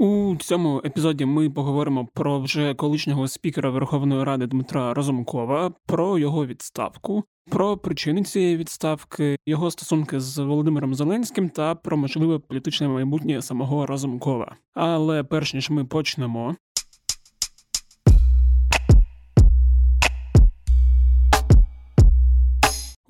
У 0.00 0.36
цьому 0.40 0.82
епізоді 0.84 1.24
ми 1.24 1.50
поговоримо 1.50 2.08
про 2.14 2.40
вже 2.40 2.74
колишнього 2.74 3.28
спікера 3.28 3.70
Верховної 3.70 4.24
Ради 4.24 4.46
Дмитра 4.46 4.94
Разумкова, 4.94 5.72
про 5.86 6.18
його 6.18 6.46
відставку, 6.46 7.24
про 7.50 7.76
причини 7.76 8.22
цієї 8.22 8.56
відставки, 8.56 9.38
його 9.46 9.70
стосунки 9.70 10.20
з 10.20 10.38
Володимиром 10.38 10.94
Зеленським 10.94 11.48
та 11.48 11.74
про 11.74 11.96
можливе 11.96 12.38
політичне 12.38 12.88
майбутнє 12.88 13.42
самого 13.42 13.86
Разумкова. 13.86 14.56
Але 14.74 15.24
перш 15.24 15.54
ніж 15.54 15.70
ми 15.70 15.84
почнемо, 15.84 16.56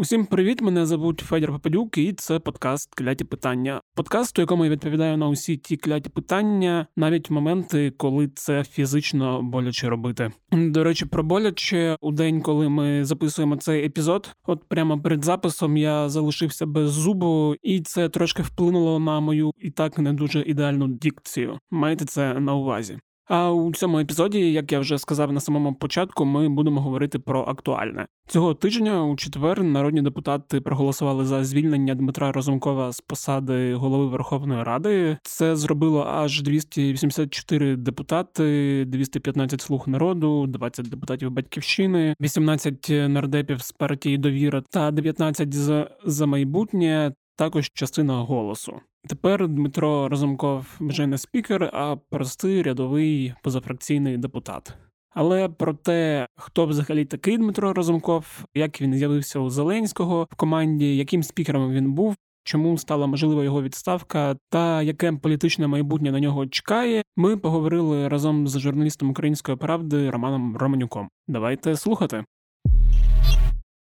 Усім 0.00 0.26
привіт! 0.26 0.62
Мене 0.62 0.86
звуть 0.86 1.20
Федір 1.20 1.52
Попадюк, 1.52 1.98
і 1.98 2.12
це 2.12 2.38
подкаст 2.38 2.94
Кляті 2.94 3.24
питання. 3.24 3.80
Подкаст, 3.94 4.38
у 4.38 4.42
якому 4.42 4.64
я 4.64 4.70
відповідаю 4.70 5.16
на 5.16 5.28
усі 5.28 5.56
ті 5.56 5.76
кляті 5.76 6.10
питання, 6.10 6.86
навіть 6.96 7.30
в 7.30 7.32
моменти, 7.32 7.92
коли 7.96 8.29
це 8.34 8.64
фізично 8.64 9.42
боляче 9.42 9.89
робити. 9.89 10.32
До 10.53 10.84
речі, 10.84 11.06
про 11.06 11.22
боляче 11.22 11.96
у 12.00 12.12
день, 12.12 12.42
коли 12.42 12.68
ми 12.68 13.04
записуємо 13.04 13.56
цей 13.56 13.86
епізод, 13.86 14.36
от 14.46 14.68
прямо 14.68 15.00
перед 15.00 15.25
записом 15.25 15.76
я 15.76 16.08
залишився 16.08 16.67
без 16.67 16.90
зубу, 16.90 17.54
і 17.62 17.80
це 17.80 18.08
трошки 18.08 18.42
вплинуло 18.42 18.98
на 18.98 19.20
мою 19.20 19.53
і 19.58 19.70
так 19.70 19.98
не 19.98 20.12
дуже 20.12 20.42
ідеальну 20.42 20.89
дикцію. 20.89 21.58
Майте 21.70 22.04
це 22.04 22.34
на 22.34 22.54
увазі. 22.54 22.98
А 23.29 23.53
у 23.53 23.73
цьому 23.73 23.99
епізоді, 23.99 24.53
як 24.53 24.73
я 24.73 24.79
вже 24.79 24.99
сказав 24.99 25.32
на 25.32 25.41
самому 25.41 25.75
початку, 25.75 26.25
ми 26.25 26.49
будемо 26.49 26.81
говорити 26.81 27.18
про 27.18 27.43
актуальне 27.43 28.07
цього 28.29 28.54
тижня. 28.54 29.04
У 29.04 29.17
четвер 29.17 29.63
народні 29.63 30.03
депутати 30.03 30.61
проголосували 30.61 31.25
за 31.25 31.45
звільнення 31.45 31.95
Дмитра 31.95 32.33
Розумкова 32.33 32.92
з 32.92 33.01
посади 33.01 33.75
голови 33.75 34.06
Верховної 34.06 34.62
Ради. 34.62 35.19
Це 35.23 35.56
зробило 35.56 36.05
аж 36.09 36.42
284 36.42 37.77
депутати, 37.77 38.84
215 38.89 39.61
слуг 39.61 39.89
народу, 39.89 40.47
20 40.47 40.89
депутатів 40.89 41.31
батьківщини, 41.31 42.15
18 42.20 42.89
нардепів 42.91 43.63
з 43.63 43.73
партії 43.73 44.19
довіра 44.19 44.63
та 44.70 44.91
19 44.91 45.55
з 45.55 45.89
за 46.05 46.27
майбутнє. 46.27 47.13
Також 47.37 47.70
частина 47.75 48.15
голосу. 48.15 48.81
Тепер 49.09 49.48
Дмитро 49.48 50.09
Разумков 50.09 50.77
вже 50.81 51.06
не 51.06 51.19
спікер, 51.19 51.70
а 51.73 51.97
простий 52.11 52.62
рядовий 52.62 53.34
позафракційний 53.42 54.17
депутат. 54.17 54.75
Але 55.11 55.48
про 55.48 55.75
те, 55.75 56.27
хто 56.37 56.67
взагалі 56.67 57.05
такий 57.05 57.39
Дмитро 57.39 57.73
Разумков, 57.73 58.45
як 58.55 58.81
він 58.81 58.95
з'явився 58.95 59.39
у 59.39 59.51
Зеленського 59.51 60.27
в 60.31 60.34
команді, 60.34 60.97
яким 60.97 61.23
спікером 61.23 61.73
він 61.73 61.92
був, 61.92 62.17
чому 62.45 62.79
стала 62.79 63.06
можлива 63.06 63.45
його 63.45 63.62
відставка, 63.62 64.36
та 64.51 64.83
яке 64.83 65.12
політичне 65.12 65.67
майбутнє 65.67 66.12
на 66.12 66.20
нього 66.20 66.47
чекає, 66.47 67.03
ми 67.17 67.36
поговорили 67.36 68.09
разом 68.09 68.48
з 68.48 68.59
журналістом 68.59 69.11
Української 69.11 69.56
правди 69.56 70.11
Романом 70.11 70.56
Романюком. 70.56 71.09
Давайте 71.29 71.77
слухати. 71.77 72.25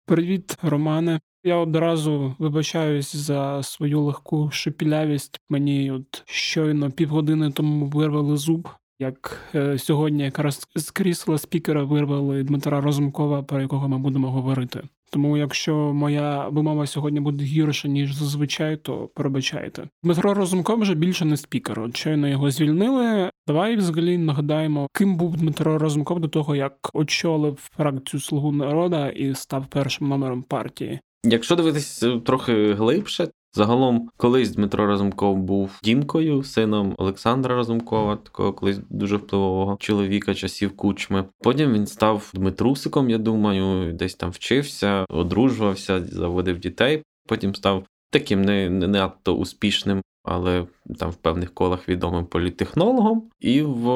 Привіт, 0.06 0.58
Романе. 0.62 1.20
Я 1.46 1.58
одразу 1.58 2.36
вибачаюсь 2.40 3.16
за 3.16 3.64
свою 3.64 4.02
легку 4.02 4.50
шепілявість. 4.52 5.40
Мені 5.50 5.92
от 5.92 6.24
щойно 6.26 6.92
півгодини 6.92 7.52
тому 7.52 7.86
вирвали 7.86 8.38
зуб. 8.38 8.70
Як 9.00 9.40
е, 9.56 9.78
сьогодні 9.78 10.24
якраз 10.24 10.68
з 10.76 10.92
крісла 10.92 11.38
спікера 11.38 11.84
вирвали 11.84 12.44
Дмитра 12.44 12.82
Розумкова, 12.82 13.44
про 13.44 13.62
якого 13.62 13.88
ми 13.88 13.98
будемо 13.98 14.32
говорити. 14.32 14.82
Тому, 15.12 15.38
якщо 15.38 15.76
моя 15.76 16.48
вимова 16.48 16.88
сьогодні 16.88 17.20
буде 17.20 17.44
гірша 17.44 17.88
ніж 17.88 18.16
зазвичай, 18.16 18.78
то 18.78 19.10
пробачайте. 19.16 19.88
Дмитро 20.04 20.34
Розумков 20.34 20.80
вже 20.80 20.96
більше 20.96 21.26
не 21.26 21.38
спікер. 21.38 21.80
От 21.80 21.98
щойно 21.98 22.28
його 22.28 22.52
звільнили. 22.52 23.30
Давай 23.48 23.76
взагалі 23.76 24.18
нагадаємо, 24.18 24.88
ким 24.94 25.16
був 25.18 25.38
Дмитро 25.38 25.78
Розумков 25.78 26.20
до 26.20 26.28
того, 26.28 26.56
як 26.56 26.90
очолив 26.94 27.70
фракцію 27.76 28.22
Слугу 28.22 28.52
народа 28.52 29.10
і 29.10 29.36
став 29.36 29.66
першим 29.66 30.08
номером 30.08 30.44
партії. 30.44 31.00
Якщо 31.26 31.56
дивитись 31.56 32.04
е, 32.04 32.20
трохи 32.20 32.74
глибше, 32.74 33.28
загалом 33.54 34.10
колись 34.18 34.52
Дмитро 34.52 34.88
Разумков 34.88 35.38
був 35.38 35.80
дімкою, 35.84 36.44
сином 36.44 36.96
Олександра 36.98 37.56
Разумкова, 37.56 38.16
такого 38.16 38.54
колись 38.54 38.80
дуже 38.90 39.18
впливового 39.18 39.78
чоловіка 39.80 40.34
часів 40.36 40.78
кучми. 40.78 41.26
Потім 41.40 41.74
він 41.74 41.88
став 41.88 42.32
Дмитрусиком, 42.34 43.10
я 43.10 43.18
думаю, 43.18 43.94
десь 43.94 44.16
там 44.16 44.30
вчився, 44.30 45.06
одружувався, 45.10 46.04
заводив 46.06 46.60
дітей. 46.60 47.04
Потім 47.28 47.56
став 47.56 47.86
таким 48.12 48.42
не, 48.42 48.70
не 48.70 48.88
надто 48.88 49.36
успішним. 49.36 50.02
Але 50.24 50.66
там 51.00 51.10
в 51.10 51.16
певних 51.16 51.54
колах 51.54 51.90
відомим 51.90 52.26
політтехнологом. 52.26 53.30
І 53.40 53.62
в 53.62 53.88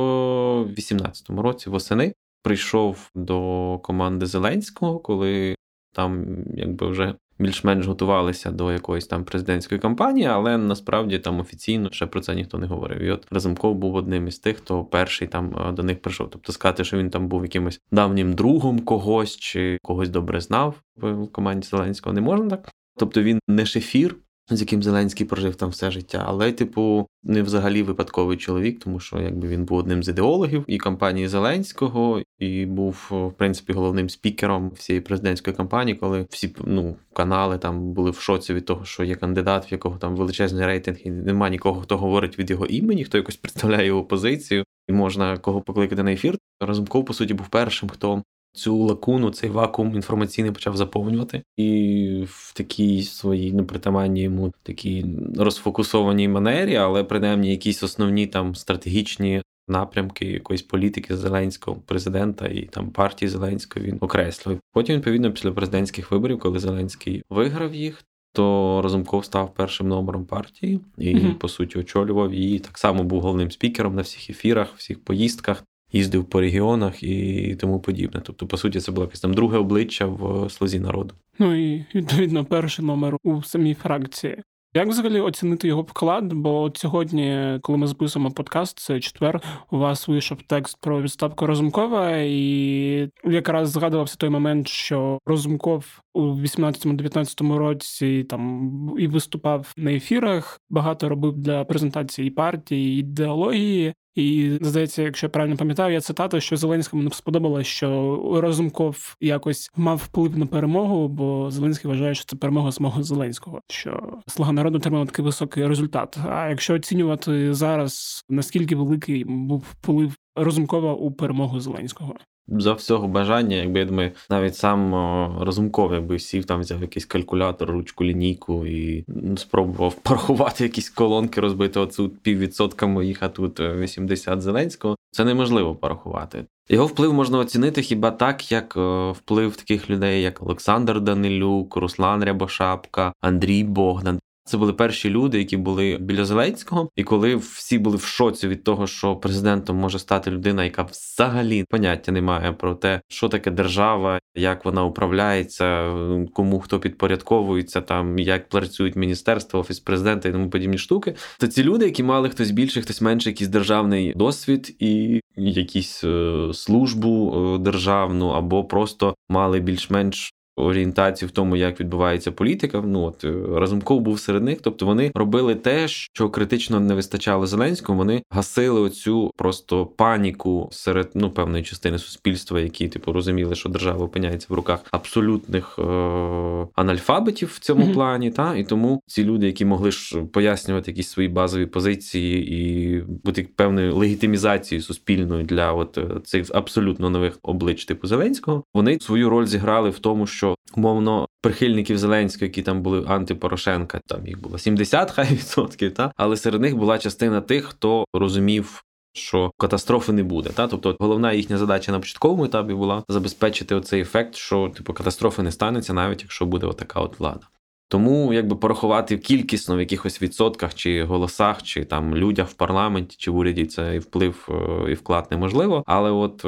18-му 0.63 1.41
році 1.41 1.69
восени 1.69 2.13
прийшов 2.43 3.09
до 3.15 3.79
команди 3.83 4.25
Зеленського, 4.25 4.99
коли 4.99 5.55
там 5.97 6.25
якби 6.55 6.87
вже 6.87 7.15
більш-менш 7.39 7.85
готувалися 7.85 8.51
до 8.51 8.71
якоїсь 8.71 9.07
там 9.07 9.23
президентської 9.23 9.81
кампанії, 9.81 10.27
але 10.27 10.57
насправді 10.57 11.19
там 11.19 11.39
офіційно 11.39 11.89
ще 11.91 12.05
про 12.05 12.21
це 12.21 12.35
ніхто 12.35 12.57
не 12.57 12.67
говорив. 12.67 13.01
І 13.01 13.11
от 13.11 13.27
Разумков 13.31 13.75
був 13.75 13.95
одним 13.95 14.27
із 14.27 14.39
тих, 14.39 14.57
хто 14.57 14.83
перший 14.83 15.27
там 15.27 15.55
е, 15.67 15.71
до 15.71 15.83
них 15.83 16.01
прийшов. 16.01 16.29
Тобто 16.29 16.51
сказати, 16.51 16.83
що 16.83 16.97
він 16.97 17.09
там 17.09 17.27
був 17.27 17.43
якимось 17.43 17.81
давнім 17.91 18.33
другом 18.33 18.79
когось 18.79 19.37
чи 19.37 19.77
когось 19.81 20.09
добре 20.09 20.41
знав 20.41 20.75
в 20.95 21.27
команді 21.27 21.67
Зеленського, 21.67 22.13
не 22.13 22.21
можна 22.21 22.49
так. 22.49 22.71
Тобто 22.99 23.21
він 23.21 23.39
не 23.47 23.65
шефір, 23.65 24.15
з 24.49 24.61
яким 24.61 24.83
Зеленський 24.83 25.25
прожив 25.25 25.55
там 25.55 25.69
все 25.69 25.91
життя, 25.91 26.23
але, 26.27 26.51
типу, 26.51 27.07
не 27.23 27.43
взагалі 27.43 27.83
випадковий 27.83 28.37
чоловік, 28.37 28.79
тому 28.79 28.99
що 28.99 29.19
якби 29.19 29.47
він 29.47 29.65
був 29.65 29.77
одним 29.77 30.03
з 30.03 30.07
ідеологів 30.07 30.63
і 30.67 30.77
кампанії 30.77 31.27
Зеленського, 31.27 32.21
і 32.39 32.65
був 32.65 33.07
в 33.09 33.31
принципі 33.31 33.73
головним 33.73 34.09
спікером 34.09 34.69
всієї 34.69 35.01
президентської 35.01 35.55
кампанії, 35.55 35.97
коли 35.97 36.25
всі 36.29 36.55
ну 36.65 36.95
канали 37.13 37.57
там 37.57 37.93
були 37.93 38.11
в 38.11 38.19
шоці 38.19 38.53
від 38.53 38.65
того, 38.65 38.85
що 38.85 39.03
є 39.03 39.15
кандидат, 39.15 39.71
в 39.71 39.73
якого 39.73 39.97
там 39.97 40.15
величезний 40.15 40.65
рейтинг, 40.65 40.97
і 41.03 41.09
немає 41.09 41.51
нікого, 41.51 41.81
хто 41.81 41.97
говорить 41.97 42.39
від 42.39 42.49
його 42.49 42.65
імені, 42.65 43.03
хто 43.03 43.17
якось 43.17 43.35
представляє 43.35 43.87
його 43.87 44.03
позицію, 44.03 44.63
і 44.87 44.93
можна 44.93 45.37
кого 45.37 45.61
покликати 45.61 46.03
на 46.03 46.11
ефір. 46.11 46.37
Разумков, 46.59 47.05
по 47.05 47.13
суті, 47.13 47.33
був 47.33 47.47
першим, 47.47 47.89
хто 47.89 48.23
цю 48.53 48.77
лакуну, 48.77 49.31
цей 49.31 49.49
вакуум 49.49 49.95
інформаційний 49.95 50.51
почав 50.51 50.77
заповнювати, 50.77 51.43
і 51.57 52.23
в 52.27 52.53
такій 52.53 53.03
своїй 53.03 53.53
непритаманній 53.53 54.21
йому 54.21 54.53
такій 54.63 55.05
розфокусованій 55.37 56.27
манері, 56.27 56.75
але 56.75 57.03
принаймні 57.03 57.51
якісь 57.51 57.83
основні 57.83 58.27
там 58.27 58.55
стратегічні. 58.55 59.41
Напрямки 59.69 60.25
якоїсь 60.25 60.61
політики 60.61 61.17
Зеленського 61.17 61.77
президента 61.85 62.47
і 62.47 62.61
там 62.61 62.89
партії 62.89 63.29
Зеленського 63.29 63.85
він 63.85 63.97
окреслив. 64.01 64.59
Потім, 64.73 64.95
відповідно, 64.95 65.31
після 65.31 65.51
президентських 65.51 66.11
виборів, 66.11 66.39
коли 66.39 66.59
Зеленський 66.59 67.23
виграв 67.29 67.75
їх, 67.75 68.03
то 68.33 68.81
Разумков 68.83 69.25
став 69.25 69.53
першим 69.53 69.87
номером 69.87 70.25
партії 70.25 70.79
і, 70.97 71.15
mm-hmm. 71.15 71.33
по 71.33 71.47
суті, 71.47 71.79
очолював 71.79 72.33
її. 72.33 72.59
Так 72.59 72.77
само 72.77 73.03
був 73.03 73.21
головним 73.21 73.51
спікером 73.51 73.95
на 73.95 74.01
всіх 74.01 74.29
ефірах, 74.29 74.73
всіх 74.75 75.03
поїздках 75.03 75.63
їздив 75.91 76.25
по 76.25 76.41
регіонах 76.41 77.03
і 77.03 77.55
тому 77.59 77.79
подібне. 77.79 78.21
Тобто, 78.23 78.47
по 78.47 78.57
суті, 78.57 78.79
це 78.79 78.91
було 78.91 79.05
якесь 79.05 79.19
там 79.19 79.33
друге 79.33 79.57
обличчя 79.57 80.05
в 80.05 80.49
слузі 80.49 80.79
народу. 80.79 81.15
Ну 81.39 81.73
і 81.73 81.85
відповідно 81.95 82.45
перший 82.45 82.85
номер 82.85 83.17
у 83.23 83.43
самій 83.43 83.73
фракції. 83.73 84.43
Як 84.73 84.87
взагалі 84.87 85.19
оцінити 85.19 85.67
його 85.67 85.81
вклад? 85.81 86.33
Бо 86.33 86.61
от 86.61 86.77
сьогодні, 86.77 87.57
коли 87.61 87.77
ми 87.77 87.87
записуємо 87.87 88.31
подкаст, 88.31 88.79
це 88.79 88.99
четвер, 88.99 89.41
у 89.71 89.77
вас 89.77 90.07
вийшов 90.07 90.37
текст 90.47 90.77
про 90.81 91.01
відставку 91.01 91.45
Розумкова, 91.45 92.17
і 92.17 93.09
якраз 93.23 93.69
згадувався 93.69 94.15
той 94.17 94.29
момент, 94.29 94.67
що 94.67 95.19
Розумков 95.25 95.85
у 96.13 96.21
18-19 96.21 97.55
році 97.55 98.23
там 98.29 98.95
і 98.99 99.07
виступав 99.07 99.73
на 99.77 99.91
ефірах, 99.91 100.61
багато 100.69 101.09
робив 101.09 101.37
для 101.37 101.65
презентації 101.65 102.31
партії, 102.31 102.99
ідеології. 102.99 103.93
І 104.17 104.57
здається, 104.61 105.01
якщо 105.01 105.25
я 105.25 105.29
правильно 105.29 105.57
пам'ятаю, 105.57 105.93
я 105.93 106.01
цитату, 106.01 106.41
що 106.41 106.57
Зеленському 106.57 107.03
не 107.03 107.09
сподобалось, 107.11 107.67
що 107.67 108.39
Разумков 108.43 109.15
якось 109.21 109.71
мав 109.75 109.97
вплив 109.97 110.37
на 110.37 110.45
перемогу, 110.45 111.07
бо 111.07 111.51
Зеленський 111.51 111.91
вважає, 111.91 112.15
що 112.15 112.25
це 112.25 112.35
перемога 112.35 112.71
самого 112.71 113.03
Зеленського, 113.03 113.61
що 113.69 114.19
слуга 114.27 114.51
народу 114.51 114.77
отримала 114.77 115.05
такий 115.05 115.25
високий 115.25 115.67
результат. 115.67 116.17
А 116.29 116.49
якщо 116.49 116.73
оцінювати 116.73 117.53
зараз, 117.53 118.25
наскільки 118.29 118.75
великий 118.75 119.23
був 119.25 119.63
вплив 119.71 120.13
Разумкова 120.37 120.93
у 120.93 121.11
перемогу 121.11 121.59
Зеленського? 121.59 122.13
за 122.47 122.73
всього 122.73 123.07
бажання, 123.07 123.55
якби 123.55 123.79
я 123.79 123.85
думаю, 123.85 124.11
навіть 124.29 124.55
сам 124.55 124.95
Разумков, 125.41 125.93
якби 125.93 126.19
сів 126.19 126.45
там, 126.45 126.59
взяв 126.59 126.81
якийсь 126.81 127.05
калькулятор, 127.05 127.69
ручку, 127.71 128.03
лінійку 128.03 128.65
і 128.65 129.05
спробував 129.37 129.93
порахувати 130.03 130.63
якісь 130.63 130.89
колонки, 130.89 131.41
розбити 131.41 131.79
оцю 131.79 132.09
піввідсотка 132.09 132.87
моїх, 132.87 133.23
а 133.23 133.29
тут 133.29 133.59
80 133.59 134.41
Зеленського. 134.41 134.95
Це 135.11 135.25
неможливо 135.25 135.75
порахувати. 135.75 136.45
Його 136.69 136.85
вплив 136.85 137.13
можна 137.13 137.37
оцінити 137.37 137.81
хіба 137.81 138.11
так, 138.11 138.51
як 138.51 138.75
вплив 139.11 139.55
таких 139.55 139.89
людей, 139.89 140.21
як 140.21 140.43
Олександр 140.43 141.01
Данилюк, 141.01 141.75
Руслан 141.75 142.23
Рябошапка, 142.23 143.13
Андрій 143.21 143.63
Богдан. 143.63 144.19
Це 144.47 144.57
були 144.57 144.73
перші 144.73 145.09
люди, 145.09 145.37
які 145.37 145.57
були 145.57 145.97
біля 146.01 146.25
Зеленського, 146.25 146.89
і 146.95 147.03
коли 147.03 147.35
всі 147.35 147.79
були 147.79 147.97
в 147.97 148.01
шоці 148.01 148.47
від 148.47 148.63
того, 148.63 148.87
що 148.87 149.15
президентом 149.15 149.77
може 149.77 149.99
стати 149.99 150.31
людина, 150.31 150.63
яка 150.63 150.83
взагалі 150.83 151.65
поняття 151.69 152.11
не 152.11 152.21
має 152.21 152.51
про 152.51 152.75
те, 152.75 153.01
що 153.07 153.29
таке 153.29 153.51
держава, 153.51 154.19
як 154.35 154.65
вона 154.65 154.85
управляється, 154.85 155.93
кому 156.33 156.59
хто 156.59 156.79
підпорядковується, 156.79 157.81
там 157.81 158.19
як 158.19 158.49
працюють 158.49 158.95
міністерства, 158.95 159.59
офіс 159.59 159.79
президента 159.79 160.29
і 160.29 160.31
тому 160.31 160.49
подібні 160.49 160.77
штуки. 160.77 161.15
То 161.39 161.47
ці 161.47 161.63
люди, 161.63 161.85
які 161.85 162.03
мали 162.03 162.29
хтось 162.29 162.51
більше, 162.51 162.81
хтось 162.81 163.01
менше, 163.01 163.29
якийсь 163.29 163.49
державний 163.49 164.13
досвід 164.13 164.75
і 164.79 165.21
якісь 165.37 166.03
е, 166.03 166.49
службу 166.53 167.33
е, 167.35 167.57
державну, 167.57 168.27
або 168.27 168.63
просто 168.63 169.15
мали 169.29 169.59
більш-менш 169.59 170.33
орієнтацію 170.57 171.29
в 171.29 171.31
тому, 171.31 171.55
як 171.55 171.79
відбувається 171.79 172.31
політика. 172.31 172.83
Ну 172.85 173.03
от 173.03 173.23
е, 173.23 173.33
Разумков 173.53 174.01
був 174.01 174.19
серед 174.19 174.43
них. 174.43 174.59
Тобто 174.61 174.85
вони 174.85 175.11
робили 175.15 175.55
те, 175.55 175.87
що 175.87 176.29
критично 176.29 176.79
не 176.79 176.93
вистачало 176.93 177.47
Зеленському. 177.47 177.97
Вони 177.97 178.23
гасили 178.29 178.81
оцю 178.81 179.31
просто 179.37 179.85
паніку 179.85 180.69
серед 180.71 181.09
ну 181.13 181.31
певної 181.31 181.63
частини 181.63 181.97
суспільства, 181.97 182.59
які 182.59 182.87
типу 182.87 183.13
розуміли, 183.13 183.55
що 183.55 183.69
держава 183.69 184.05
опиняється 184.05 184.47
в 184.49 184.53
руках 184.53 184.79
абсолютних 184.91 185.79
е- 185.79 186.67
анальфабетів 186.75 187.51
в 187.55 187.59
цьому 187.59 187.85
mm-hmm. 187.85 187.93
плані. 187.93 188.31
Та 188.31 188.55
і 188.55 188.63
тому 188.63 189.01
ці 189.07 189.23
люди, 189.23 189.45
які 189.45 189.65
могли 189.65 189.91
ж 189.91 190.21
пояснювати 190.21 190.91
якісь 190.91 191.09
свої 191.09 191.29
базові 191.29 191.65
позиції 191.65 192.53
і 192.53 193.01
бути 193.23 193.47
певною 193.55 193.95
легітимізацією 193.95 194.83
суспільною 194.83 195.43
для 195.43 195.73
от 195.73 195.97
е, 195.97 196.07
цих 196.23 196.45
абсолютно 196.53 197.09
нових 197.09 197.39
облич 197.41 197.85
типу 197.85 198.07
Зеленського, 198.07 198.63
вони 198.73 198.99
свою 198.99 199.29
роль 199.29 199.45
зіграли 199.45 199.89
в 199.89 199.99
тому, 199.99 200.27
що 200.27 200.46
що 200.47 200.77
умовно 200.77 201.27
прихильників 201.41 201.97
Зеленського, 201.97 202.45
які 202.45 202.61
там 202.61 202.81
були 202.81 203.05
антипорошенка, 203.07 204.01
там 204.07 204.27
їх 204.27 204.41
було 204.41 204.57
70 204.57 205.11
хай 205.15 205.25
відсотків, 205.31 205.93
та 205.93 206.11
але 206.15 206.37
серед 206.37 206.61
них 206.61 206.75
була 206.75 206.97
частина 206.97 207.41
тих, 207.41 207.65
хто 207.65 208.05
розумів. 208.13 208.83
Що 209.13 209.51
катастрофи 209.57 210.11
не 210.11 210.23
буде, 210.23 210.49
та 210.49 210.67
тобто 210.67 210.95
головна 210.99 211.33
їхня 211.33 211.57
задача 211.57 211.91
на 211.91 211.99
початковому 211.99 212.45
етапі 212.45 212.73
була 212.73 213.03
забезпечити 213.09 213.75
оцей 213.75 214.01
ефект, 214.01 214.35
що 214.35 214.69
типу 214.69 214.93
катастрофи 214.93 215.41
не 215.41 215.51
станеться, 215.51 215.93
навіть 215.93 216.21
якщо 216.21 216.45
буде 216.45 216.67
отака 216.67 216.99
от 216.99 217.19
влада. 217.19 217.47
Тому 217.87 218.33
якби 218.33 218.55
порахувати 218.55 219.17
кількісно 219.17 219.77
в 219.77 219.79
якихось 219.79 220.21
відсотках 220.21 220.75
чи 220.75 221.03
голосах, 221.03 221.63
чи 221.63 221.85
там 221.85 222.15
людях 222.15 222.49
в 222.49 222.53
парламенті 222.53 223.15
чи 223.19 223.31
в 223.31 223.37
уряді 223.37 223.65
цей 223.65 223.99
вплив 223.99 224.49
е, 224.49 224.91
і 224.91 224.93
вклад 224.93 225.27
неможливо. 225.31 225.83
Але 225.87 226.11
от 226.11 226.45
е, 226.45 226.47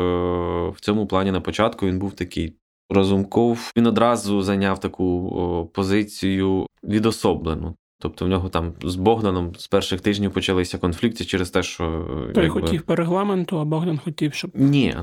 в 0.69 0.79
цьому 0.79 1.07
плані 1.07 1.31
на 1.31 1.41
початку 1.41 1.85
він 1.85 1.99
був 1.99 2.13
такий 2.13 2.53
Разумков 2.89 3.71
він 3.77 3.87
одразу 3.87 4.41
зайняв 4.41 4.79
таку 4.79 5.69
позицію 5.73 6.67
відособлену. 6.83 7.75
Тобто 8.01 8.25
в 8.25 8.27
нього 8.27 8.49
там 8.49 8.73
з 8.83 8.95
Богданом 8.95 9.55
з 9.55 9.67
перших 9.67 10.01
тижнів 10.01 10.31
почалися 10.31 10.77
конфлікти 10.77 11.25
через 11.25 11.49
те, 11.49 11.63
що 11.63 12.05
той 12.33 12.43
якби... 12.43 12.61
хотів 12.61 12.81
по 12.81 12.95
регламенту, 12.95 13.59
а 13.59 13.65
Богдан 13.65 13.97
хотів, 13.97 14.33
щоб 14.33 14.51
ні. 14.53 14.95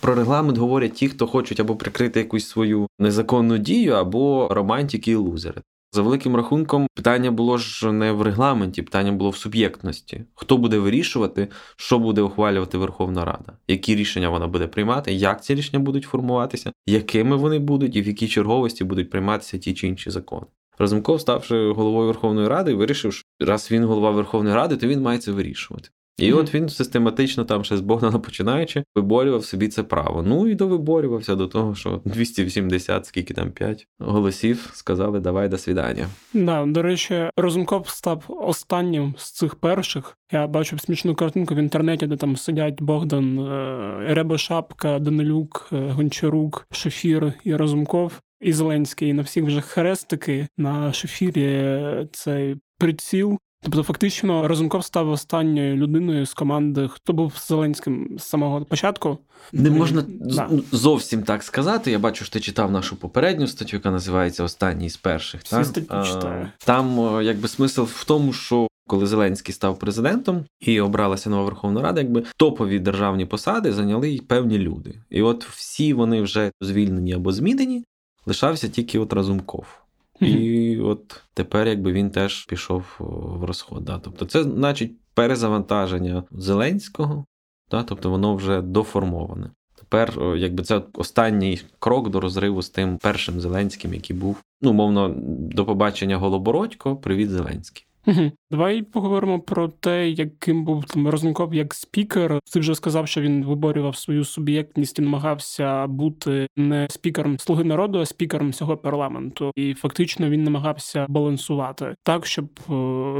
Про 0.00 0.14
регламент 0.14 0.58
говорять 0.58 0.92
ті, 0.92 1.08
хто 1.08 1.26
хочуть 1.26 1.60
або 1.60 1.76
прикрити 1.76 2.20
якусь 2.20 2.48
свою 2.48 2.86
незаконну 2.98 3.58
дію, 3.58 3.92
або 3.92 4.48
романтики 4.50 5.10
і 5.10 5.14
лузери. 5.14 5.62
За 5.94 6.02
великим 6.02 6.36
рахунком, 6.36 6.86
питання 6.94 7.30
було 7.30 7.58
ж 7.58 7.92
не 7.92 8.12
в 8.12 8.22
регламенті, 8.22 8.82
питання 8.82 9.12
було 9.12 9.30
в 9.30 9.36
суб'єктності. 9.36 10.24
Хто 10.34 10.56
буде 10.56 10.78
вирішувати, 10.78 11.48
що 11.76 11.98
буде 11.98 12.22
ухвалювати 12.22 12.78
Верховна 12.78 13.24
Рада, 13.24 13.52
які 13.68 13.96
рішення 13.96 14.28
вона 14.28 14.46
буде 14.46 14.66
приймати, 14.66 15.12
як 15.12 15.44
ці 15.44 15.54
рішення 15.54 15.78
будуть 15.78 16.04
формуватися, 16.04 16.72
якими 16.86 17.36
вони 17.36 17.58
будуть 17.58 17.96
і 17.96 18.02
в 18.02 18.06
якій 18.06 18.28
черговості 18.28 18.84
будуть 18.84 19.10
прийматися 19.10 19.58
ті 19.58 19.74
чи 19.74 19.88
інші 19.88 20.10
закони. 20.10 20.46
Разумков, 20.78 21.20
ставши 21.20 21.68
головою 21.68 22.06
Верховної 22.06 22.48
Ради, 22.48 22.74
вирішив, 22.74 23.12
що 23.12 23.24
раз 23.40 23.70
він 23.70 23.84
голова 23.84 24.10
Верховної 24.10 24.56
Ради, 24.56 24.76
то 24.76 24.86
він 24.86 25.02
має 25.02 25.18
це 25.18 25.32
вирішувати. 25.32 25.88
І 26.18 26.32
mm-hmm. 26.32 26.38
от 26.38 26.54
він 26.54 26.68
систематично 26.68 27.44
там 27.44 27.64
ще 27.64 27.76
з 27.76 27.80
Богдана 27.80 28.18
починаючи, 28.18 28.84
виборював 28.94 29.44
собі 29.44 29.68
це 29.68 29.82
право. 29.82 30.22
Ну 30.22 30.48
і 30.48 30.54
довиборювався 30.54 31.34
до 31.34 31.46
того, 31.46 31.74
що 31.74 32.00
280, 32.04 33.06
скільки 33.06 33.34
там 33.34 33.50
5 33.50 33.86
голосів 33.98 34.70
сказали 34.72 35.20
давай 35.20 35.48
до 35.48 35.58
свідання. 35.58 36.06
Да, 36.34 36.66
до 36.66 36.82
речі, 36.82 37.30
Розумков 37.36 37.88
став 37.88 38.24
останнім 38.28 39.14
з 39.18 39.32
цих 39.32 39.54
перших. 39.54 40.18
Я 40.32 40.46
бачив 40.46 40.80
смішну 40.80 41.14
картинку 41.14 41.54
в 41.54 41.58
інтернеті, 41.58 42.06
де 42.06 42.16
там 42.16 42.36
сидять 42.36 42.82
Богдан, 42.82 43.38
е, 43.38 44.14
Ребошапка, 44.14 44.98
Данилюк, 44.98 45.68
е, 45.72 45.76
Гончарук, 45.76 46.66
Шефір 46.70 47.32
і 47.44 47.56
Розумков. 47.56 48.20
І 48.40 48.52
Зеленський 48.52 49.12
на 49.12 49.22
всіх 49.22 49.44
вже 49.44 49.60
хрестики 49.60 50.48
на 50.58 50.92
шефірі 50.92 52.08
цей 52.12 52.56
приціл 52.78 53.38
Тобто, 53.64 53.82
фактично, 53.82 54.48
Разумков 54.48 54.84
став 54.84 55.10
останньою 55.10 55.76
людиною 55.76 56.26
з 56.26 56.34
команди, 56.34 56.88
хто 56.88 57.12
був 57.12 57.32
з 57.36 57.48
Зеленським 57.48 58.16
з 58.18 58.22
самого 58.22 58.64
початку. 58.64 59.18
Не 59.52 59.70
можна 59.70 60.04
да. 60.08 60.48
зовсім 60.72 61.22
так 61.22 61.42
сказати. 61.42 61.90
Я 61.90 61.98
бачу, 61.98 62.24
що 62.24 62.32
ти 62.32 62.40
читав 62.40 62.70
нашу 62.70 62.96
попередню 62.96 63.46
статтю, 63.46 63.76
яка 63.76 63.90
називається 63.90 64.44
Останній 64.44 64.90
з 64.90 64.96
перших. 64.96 65.42
Всі 65.42 65.80
так? 65.80 66.06
читаю. 66.06 66.48
Там 66.64 67.18
якби 67.22 67.48
смисл 67.48 67.82
в 67.82 68.04
тому, 68.04 68.32
що. 68.32 68.68
Коли 68.86 69.06
Зеленський 69.06 69.54
став 69.54 69.78
президентом 69.78 70.44
і 70.60 70.80
обралася 70.80 71.30
нова 71.30 71.44
Верховна 71.44 71.82
Рада, 71.82 72.00
якби 72.00 72.24
топові 72.36 72.78
державні 72.78 73.26
посади 73.26 73.72
зайняли 73.72 74.20
певні 74.28 74.58
люди. 74.58 74.94
І 75.10 75.22
от 75.22 75.44
всі 75.44 75.92
вони 75.92 76.22
вже 76.22 76.50
звільнені 76.60 77.12
або 77.12 77.32
змінені, 77.32 77.84
лишався 78.26 78.68
тільки 78.68 78.98
от 78.98 79.12
Разумков. 79.12 79.83
І 80.20 80.78
от 80.80 81.22
тепер, 81.34 81.68
якби 81.68 81.92
він 81.92 82.10
теж 82.10 82.46
пішов 82.46 82.84
в 82.98 83.44
розход. 83.44 83.84
Да. 83.84 83.98
Тобто, 83.98 84.24
це 84.24 84.42
значить 84.42 84.92
перезавантаження 85.14 86.24
Зеленського, 86.30 87.24
да, 87.70 87.82
тобто 87.82 88.10
воно 88.10 88.34
вже 88.34 88.62
доформоване. 88.62 89.50
Тепер, 89.78 90.36
якби 90.36 90.62
це 90.62 90.82
останній 90.94 91.60
крок 91.78 92.10
до 92.10 92.20
розриву 92.20 92.62
з 92.62 92.70
тим 92.70 92.98
першим 92.98 93.40
Зеленським, 93.40 93.94
який 93.94 94.16
був, 94.16 94.42
ну, 94.62 94.72
мовно, 94.72 95.14
до 95.26 95.64
побачення 95.64 96.16
Голобородько, 96.16 96.96
привіт, 96.96 97.30
Зеленський. 97.30 97.86
Угу. 98.06 98.32
Давай 98.50 98.82
поговоримо 98.82 99.40
про 99.40 99.68
те, 99.68 100.10
яким 100.10 100.64
був 100.64 100.84
там 100.84 101.08
Розенков 101.08 101.54
як 101.54 101.74
спікер. 101.74 102.40
Ти 102.52 102.60
вже 102.60 102.74
сказав, 102.74 103.08
що 103.08 103.20
він 103.20 103.44
виборював 103.44 103.96
свою 103.96 104.24
суб'єктність 104.24 104.98
і 104.98 105.02
намагався 105.02 105.86
бути 105.86 106.46
не 106.56 106.86
спікером 106.90 107.38
слуги 107.38 107.64
народу, 107.64 108.00
а 108.00 108.06
спікером 108.06 108.50
всього 108.50 108.76
парламенту. 108.76 109.52
І 109.56 109.74
фактично 109.74 110.30
він 110.30 110.44
намагався 110.44 111.06
балансувати 111.08 111.94
так, 112.02 112.26
щоб 112.26 112.48
е, 112.70 112.72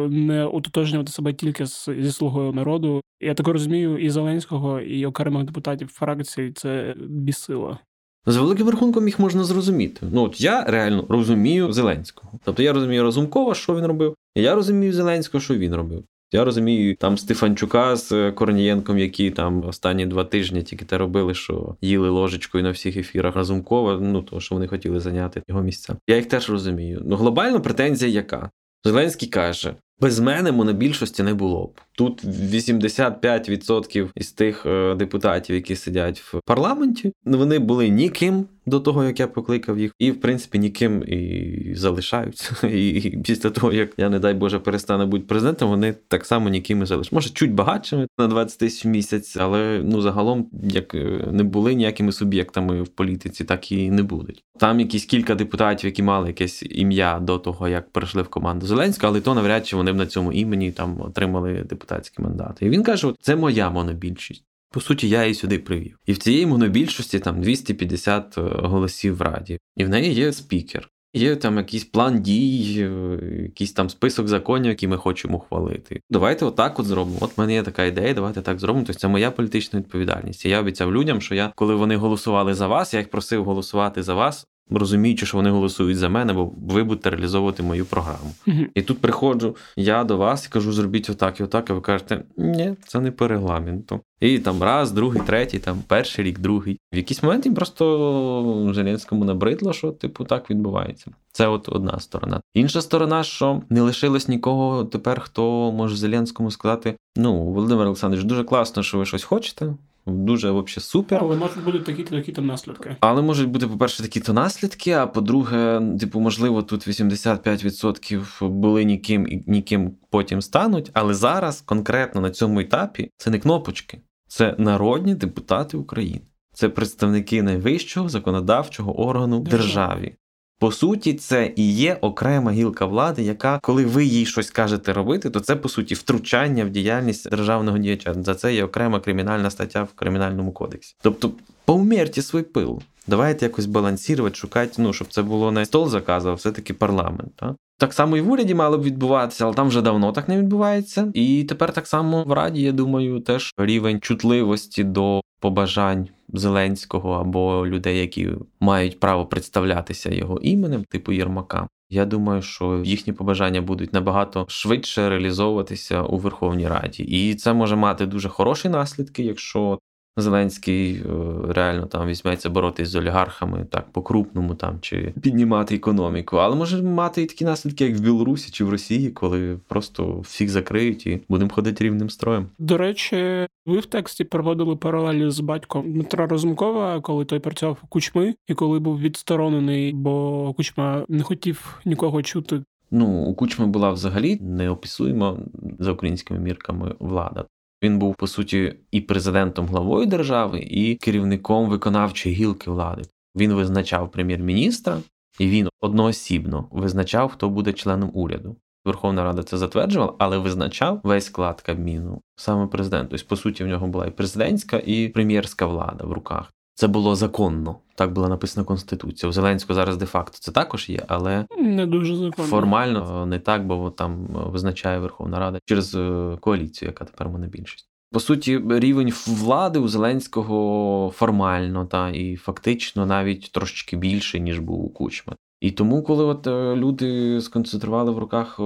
не 0.08 0.44
ототожнювати 0.44 1.12
себе 1.12 1.32
тільки 1.32 1.66
зі 1.66 2.12
слугою 2.12 2.52
народу. 2.52 3.00
Я 3.20 3.34
так 3.34 3.48
розумію, 3.48 3.98
і 3.98 4.10
Зеленського, 4.10 4.80
і 4.80 5.06
окремих 5.06 5.44
депутатів 5.44 5.88
фракції 5.88 6.52
це 6.52 6.94
бісило. 6.98 7.78
За 8.26 8.40
великим 8.40 8.68
рахунком 8.68 9.06
їх 9.06 9.18
можна 9.18 9.44
зрозуміти. 9.44 10.06
Ну 10.12 10.22
от 10.22 10.40
я 10.40 10.64
реально 10.64 11.04
розумію 11.08 11.72
Зеленського. 11.72 12.32
Тобто 12.44 12.62
я 12.62 12.72
розумію 12.72 13.02
Разумкова, 13.02 13.54
що 13.54 13.76
він 13.76 13.86
робив, 13.86 14.14
я 14.42 14.54
розумію 14.54 14.92
Зеленського, 14.92 15.40
що 15.42 15.54
він 15.54 15.74
робив. 15.74 16.04
Я 16.32 16.44
розумію 16.44 16.96
там 16.96 17.18
Стефанчука 17.18 17.96
з 17.96 18.32
Корнієнком, 18.32 18.98
які 18.98 19.30
там 19.30 19.64
останні 19.64 20.06
два 20.06 20.24
тижні 20.24 20.62
тільки 20.62 20.84
те 20.84 20.98
робили, 20.98 21.34
що 21.34 21.76
їли 21.80 22.08
ложечкою 22.08 22.64
на 22.64 22.70
всіх 22.70 22.96
ефірах 22.96 23.36
Разумкова, 23.36 23.98
ну 24.00 24.22
то 24.22 24.40
що 24.40 24.54
вони 24.54 24.68
хотіли 24.68 25.00
зайняти 25.00 25.42
його 25.48 25.62
місця. 25.62 25.96
Я 26.06 26.16
їх 26.16 26.26
теж 26.26 26.50
розумію. 26.50 27.02
Ну 27.04 27.16
глобально 27.16 27.60
претензія 27.60 28.12
яка? 28.12 28.50
Зеленський 28.84 29.28
каже: 29.28 29.74
без 30.04 30.20
мене 30.20 30.52
монобільшості 30.52 31.22
не 31.22 31.34
було 31.34 31.66
б. 31.66 31.80
Тут 31.92 32.24
85% 32.24 34.08
із 34.14 34.32
тих 34.32 34.66
е, 34.66 34.94
депутатів, 34.94 35.56
які 35.56 35.76
сидять 35.76 36.20
в 36.20 36.40
парламенті, 36.46 37.12
вони 37.24 37.58
були 37.58 37.88
ніким 37.88 38.46
до 38.66 38.80
того, 38.80 39.04
як 39.04 39.20
я 39.20 39.26
покликав 39.26 39.78
їх, 39.78 39.92
і 39.98 40.10
в 40.10 40.20
принципі 40.20 40.58
ніким 40.58 41.04
і 41.06 41.72
залишаються. 41.74 42.66
І 42.66 43.18
після 43.24 43.50
того, 43.50 43.72
як 43.72 43.90
я, 43.96 44.08
не 44.08 44.18
дай 44.18 44.34
Боже, 44.34 44.58
перестану 44.58 45.06
бути 45.06 45.24
президентом, 45.24 45.68
вони 45.68 45.94
так 46.08 46.26
само 46.26 46.48
ніким 46.48 46.82
і 46.82 46.86
залишаються. 46.86 47.16
Може, 47.16 47.30
чуть 47.30 47.54
багатшими 47.54 48.06
на 48.18 48.26
20 48.26 48.58
тисяч 48.58 48.84
в 48.84 48.88
місяць, 48.88 49.36
але 49.36 49.80
ну 49.84 50.00
загалом 50.00 50.46
як 50.62 50.94
е, 50.94 51.28
не 51.32 51.42
були 51.42 51.74
ніякими 51.74 52.12
суб'єктами 52.12 52.82
в 52.82 52.88
політиці, 52.88 53.44
так 53.44 53.72
і 53.72 53.90
не 53.90 54.02
будуть. 54.02 54.42
Там 54.58 54.80
якісь 54.80 55.04
кілька 55.04 55.34
депутатів, 55.34 55.86
які 55.86 56.02
мали 56.02 56.28
якесь 56.28 56.64
ім'я 56.70 57.18
до 57.18 57.38
того, 57.38 57.68
як 57.68 57.90
перейшли 57.90 58.22
в 58.22 58.28
команду 58.28 58.66
Зеленського, 58.66 59.12
але 59.12 59.20
то 59.20 59.34
навряд 59.34 59.66
чи 59.66 59.76
вони 59.76 59.92
на 59.94 60.06
цьому 60.06 60.32
імені 60.32 60.72
там 60.72 61.00
отримали 61.00 61.64
депутатські 61.68 62.22
мандати. 62.22 62.66
І 62.66 62.68
він 62.68 62.82
каже: 62.82 63.12
це 63.20 63.36
моя 63.36 63.70
монобільшість. 63.70 64.44
По 64.70 64.80
суті, 64.80 65.08
я 65.08 65.22
її 65.22 65.34
сюди 65.34 65.58
привів. 65.58 65.98
І 66.06 66.12
в 66.12 66.18
цієї 66.18 66.46
монобільшості 66.46 67.18
там 67.18 67.40
250 67.40 68.38
е, 68.38 68.40
голосів 68.40 69.16
в 69.16 69.22
раді, 69.22 69.58
і 69.76 69.84
в 69.84 69.88
неї 69.88 70.14
є 70.14 70.32
спікер. 70.32 70.90
Є 71.16 71.36
там 71.36 71.56
якийсь 71.56 71.84
план 71.84 72.22
дій, 72.22 72.76
е, 72.80 73.42
якийсь 73.42 73.72
там 73.72 73.90
список 73.90 74.28
законів, 74.28 74.68
які 74.68 74.88
ми 74.88 74.96
хочемо 74.96 75.36
ухвалити. 75.36 76.00
Давайте 76.10 76.44
отак 76.44 76.78
от 76.78 76.86
зробимо. 76.86 77.18
От 77.20 77.36
в 77.36 77.40
мене 77.40 77.54
є 77.54 77.62
така 77.62 77.84
ідея, 77.84 78.14
давайте 78.14 78.42
так 78.42 78.58
зробимо. 78.58 78.84
Тобто 78.86 79.00
це 79.00 79.08
моя 79.08 79.30
політична 79.30 79.78
відповідальність. 79.78 80.44
І 80.44 80.48
я 80.48 80.60
обіцяв 80.60 80.92
людям, 80.92 81.20
що 81.20 81.34
я, 81.34 81.52
коли 81.56 81.74
вони 81.74 81.96
голосували 81.96 82.54
за 82.54 82.66
вас, 82.66 82.94
я 82.94 83.00
їх 83.00 83.10
просив 83.10 83.44
голосувати 83.44 84.02
за 84.02 84.14
вас 84.14 84.46
розуміючи, 84.70 85.26
що 85.26 85.36
вони 85.36 85.50
голосують 85.50 85.98
за 85.98 86.08
мене, 86.08 86.32
бо 86.32 86.52
ви 86.66 86.84
будете 86.84 87.10
реалізовувати 87.10 87.62
мою 87.62 87.84
програму. 87.84 88.34
Мгм. 88.46 88.66
І 88.74 88.82
тут 88.82 88.98
приходжу 88.98 89.56
я 89.76 90.04
до 90.04 90.16
вас 90.16 90.46
і 90.46 90.48
кажу, 90.48 90.72
зробіть 90.72 91.10
отак 91.10 91.40
і 91.40 91.42
отак, 91.42 91.70
а 91.70 91.74
ви 91.74 91.80
кажете, 91.80 92.24
ні, 92.36 92.74
це 92.86 93.00
не 93.00 93.10
по 93.10 93.28
регламенту. 93.28 94.00
І 94.20 94.38
там 94.38 94.62
раз, 94.62 94.92
другий, 94.92 95.22
третій, 95.26 95.58
там 95.58 95.82
перший 95.86 96.24
рік, 96.24 96.38
другий. 96.38 96.78
В 96.92 96.96
якийсь 96.96 97.22
момент 97.22 97.46
їм 97.46 97.54
просто 97.54 98.70
Зеленському 98.74 99.24
набридло, 99.24 99.72
що 99.72 99.90
типу 99.90 100.24
так 100.24 100.50
відбувається. 100.50 101.10
Це 101.32 101.48
от 101.48 101.68
одна 101.68 102.00
сторона. 102.00 102.40
Інша 102.54 102.80
сторона, 102.80 103.22
що 103.22 103.62
не 103.70 103.80
лишилось 103.80 104.28
нікого 104.28 104.84
тепер, 104.84 105.20
хто 105.20 105.72
може 105.72 105.96
Зеленському 105.96 106.50
сказати: 106.50 106.96
ну, 107.16 107.44
Володимир 107.44 107.86
Олександрович, 107.86 108.26
дуже 108.26 108.44
класно, 108.44 108.82
що 108.82 108.98
ви 108.98 109.06
щось 109.06 109.24
хочете. 109.24 109.74
Дуже 110.06 110.50
взагалі 110.50 110.66
супер. 110.66 111.18
Але 111.22 111.36
можуть 111.36 111.64
бути 111.64 111.78
такі-то 111.78 112.16
такі-то 112.16 112.42
наслідки. 112.42 112.96
Але 113.00 113.22
можуть 113.22 113.48
бути, 113.48 113.66
по-перше, 113.66 114.02
такі 114.02 114.20
то 114.20 114.32
наслідки, 114.32 114.92
а 114.92 115.06
по-друге, 115.06 115.82
типу, 116.00 116.20
можливо, 116.20 116.62
тут 116.62 116.88
85% 116.88 118.48
були 118.48 118.84
ніким 118.84 119.26
і 119.28 119.44
ніким 119.46 119.96
потім 120.10 120.42
стануть. 120.42 120.90
Але 120.92 121.14
зараз, 121.14 121.60
конкретно 121.60 122.20
на 122.20 122.30
цьому 122.30 122.60
етапі, 122.60 123.10
це 123.16 123.30
не 123.30 123.38
кнопочки, 123.38 124.00
це 124.28 124.54
народні 124.58 125.14
депутати 125.14 125.76
України. 125.76 126.20
Це 126.52 126.68
представники 126.68 127.42
найвищого 127.42 128.08
законодавчого 128.08 129.00
органу 129.00 129.40
в 129.40 129.44
державі. 129.44 130.16
По 130.64 130.72
суті, 130.72 131.14
це 131.14 131.52
і 131.56 131.72
є 131.72 131.98
окрема 132.00 132.52
гілка 132.52 132.86
влади, 132.86 133.22
яка, 133.22 133.58
коли 133.62 133.84
ви 133.84 134.04
їй 134.04 134.26
щось 134.26 134.50
кажете 134.50 134.92
робити, 134.92 135.30
то 135.30 135.40
це 135.40 135.56
по 135.56 135.68
суті 135.68 135.94
втручання 135.94 136.64
в 136.64 136.70
діяльність 136.70 137.30
державного 137.30 137.78
діяча. 137.78 138.14
За 138.14 138.34
це 138.34 138.54
є 138.54 138.64
окрема 138.64 139.00
кримінальна 139.00 139.50
стаття 139.50 139.82
в 139.82 139.92
кримінальному 139.92 140.52
кодексі. 140.52 140.96
Тобто, 141.02 141.30
поумірте 141.64 142.22
свій 142.22 142.42
пил. 142.42 142.82
Давайте 143.06 143.46
якось 143.46 143.66
балансувати, 143.66 144.36
шукати, 144.36 144.72
ну 144.78 144.92
щоб 144.92 145.08
це 145.12 145.22
було 145.22 145.52
не 145.52 145.66
стол 145.66 145.88
заказу, 145.88 146.28
а 146.28 146.34
все-таки 146.34 146.74
парламент. 146.74 147.32
Так? 147.36 147.54
Так 147.78 147.92
само 147.92 148.16
і 148.16 148.20
в 148.20 148.30
уряді 148.30 148.54
мало 148.54 148.78
б 148.78 148.82
відбуватися, 148.82 149.44
але 149.44 149.54
там 149.54 149.68
вже 149.68 149.82
давно 149.82 150.12
так 150.12 150.28
не 150.28 150.38
відбувається. 150.38 151.10
І 151.14 151.44
тепер 151.44 151.72
так 151.72 151.86
само 151.86 152.24
в 152.24 152.32
Раді, 152.32 152.62
я 152.62 152.72
думаю, 152.72 153.20
теж 153.20 153.54
рівень 153.58 154.00
чутливості 154.00 154.84
до 154.84 155.20
побажань 155.40 156.08
Зеленського 156.28 157.12
або 157.12 157.66
людей, 157.66 157.98
які 157.98 158.30
мають 158.60 159.00
право 159.00 159.26
представлятися 159.26 160.10
його 160.10 160.38
іменем, 160.38 160.84
типу 160.84 161.12
Єрмака. 161.12 161.68
Я 161.90 162.04
думаю, 162.04 162.42
що 162.42 162.82
їхні 162.84 163.12
побажання 163.12 163.60
будуть 163.60 163.92
набагато 163.92 164.44
швидше 164.48 165.08
реалізовуватися 165.08 166.02
у 166.02 166.16
Верховній 166.16 166.68
Раді, 166.68 167.02
і 167.02 167.34
це 167.34 167.52
може 167.52 167.76
мати 167.76 168.06
дуже 168.06 168.28
хороші 168.28 168.68
наслідки, 168.68 169.22
якщо 169.22 169.78
Зеленський 170.16 170.96
е, 170.96 171.02
реально 171.48 171.86
там 171.86 172.06
візьметься 172.06 172.50
боротись 172.50 172.88
з 172.88 172.96
олігархами 172.96 173.66
так 173.70 173.92
по-крупному 173.92 174.54
там 174.54 174.78
чи 174.80 175.12
піднімати 175.22 175.74
економіку. 175.74 176.36
Але 176.36 176.56
може 176.56 176.82
мати 176.82 177.22
і 177.22 177.26
такі 177.26 177.44
наслідки, 177.44 177.84
як 177.84 177.96
в 177.96 178.00
Білорусі 178.00 178.50
чи 178.50 178.64
в 178.64 178.70
Росії, 178.70 179.10
коли 179.10 179.58
просто 179.68 180.20
всіх 180.20 180.50
закриють 180.50 181.06
і 181.06 181.20
будемо 181.28 181.50
ходити 181.50 181.84
рівним 181.84 182.10
строєм. 182.10 182.46
До 182.58 182.78
речі, 182.78 183.46
ви 183.66 183.78
в 183.78 183.86
тексті 183.86 184.24
проводили 184.24 184.76
паралелі 184.76 185.30
з 185.30 185.40
батьком 185.40 185.92
Дмитра 185.92 186.26
Розумкова, 186.26 187.00
коли 187.00 187.24
той 187.24 187.38
працював 187.38 187.78
у 187.82 187.86
кучми, 187.86 188.34
і 188.48 188.54
коли 188.54 188.78
був 188.78 189.00
відсторонений, 189.00 189.92
бо 189.92 190.54
кучма 190.56 191.04
не 191.08 191.22
хотів 191.22 191.80
нікого 191.84 192.22
чути. 192.22 192.62
Ну, 192.90 193.06
у 193.06 193.34
Кучми 193.34 193.66
була 193.66 193.90
взагалі 193.90 194.38
неописуємо 194.40 195.38
за 195.78 195.92
українськими 195.92 196.40
мірками 196.40 196.94
влада. 196.98 197.44
Він 197.84 197.98
був 197.98 198.14
по 198.16 198.26
суті 198.26 198.74
і 198.90 199.00
президентом 199.00 199.66
главою 199.66 200.06
держави, 200.06 200.58
і 200.60 200.94
керівником 200.94 201.68
виконавчої 201.68 202.34
гілки 202.34 202.70
влади. 202.70 203.02
Він 203.36 203.52
визначав 203.52 204.10
прем'єр-міністра, 204.10 204.98
і 205.38 205.48
він 205.48 205.68
одноосібно 205.80 206.68
визначав, 206.70 207.30
хто 207.30 207.48
буде 207.48 207.72
членом 207.72 208.10
уряду. 208.14 208.56
Верховна 208.84 209.24
Рада 209.24 209.42
це 209.42 209.58
затверджувала, 209.58 210.14
але 210.18 210.38
визначав 210.38 211.00
весь 211.02 211.24
склад 211.24 211.60
Кабміну 211.60 212.20
саме 212.36 212.66
президент. 212.66 213.10
Тобто, 213.10 213.26
по 213.28 213.36
суті, 213.36 213.64
в 213.64 213.66
нього 213.66 213.86
була 213.86 214.06
і 214.06 214.10
президентська, 214.10 214.82
і 214.86 215.08
прем'єрська 215.08 215.66
влада 215.66 216.04
в 216.04 216.12
руках. 216.12 216.52
Це 216.74 216.86
було 216.86 217.14
законно. 217.16 217.76
Так 217.94 218.12
була 218.12 218.28
написана 218.28 218.64
конституція. 218.64 219.30
У 219.30 219.32
Зеленського 219.32 219.74
зараз 219.74 219.96
де-факто 219.96 220.38
це 220.40 220.52
також 220.52 220.88
є, 220.88 221.02
але 221.08 221.46
Не 221.58 221.86
дуже 221.86 222.16
законно. 222.16 222.48
формально 222.48 223.26
не 223.26 223.38
так, 223.38 223.66
бо 223.66 223.90
там 223.90 224.26
визначає 224.30 224.98
Верховна 224.98 225.38
Рада 225.38 225.58
через 225.64 225.94
е, 225.94 226.36
коаліцію, 226.40 226.88
яка 226.88 227.04
тепер 227.04 227.28
монобільшість. 227.28 227.88
По 228.12 228.20
суті, 228.20 228.62
рівень 228.68 229.12
влади 229.26 229.78
у 229.78 229.88
Зеленського 229.88 231.12
формально 231.16 231.86
та 231.86 232.08
і 232.10 232.36
фактично 232.36 233.06
навіть 233.06 233.52
трошечки 233.52 233.96
більше, 233.96 234.40
ніж 234.40 234.58
був 234.58 234.84
у 234.84 234.88
Кучма. 234.88 235.34
І 235.64 235.70
тому, 235.70 236.02
коли 236.02 236.24
от 236.24 236.46
е, 236.46 236.76
люди 236.76 237.40
сконцентрували 237.40 238.10
в 238.10 238.18
руках 238.18 238.56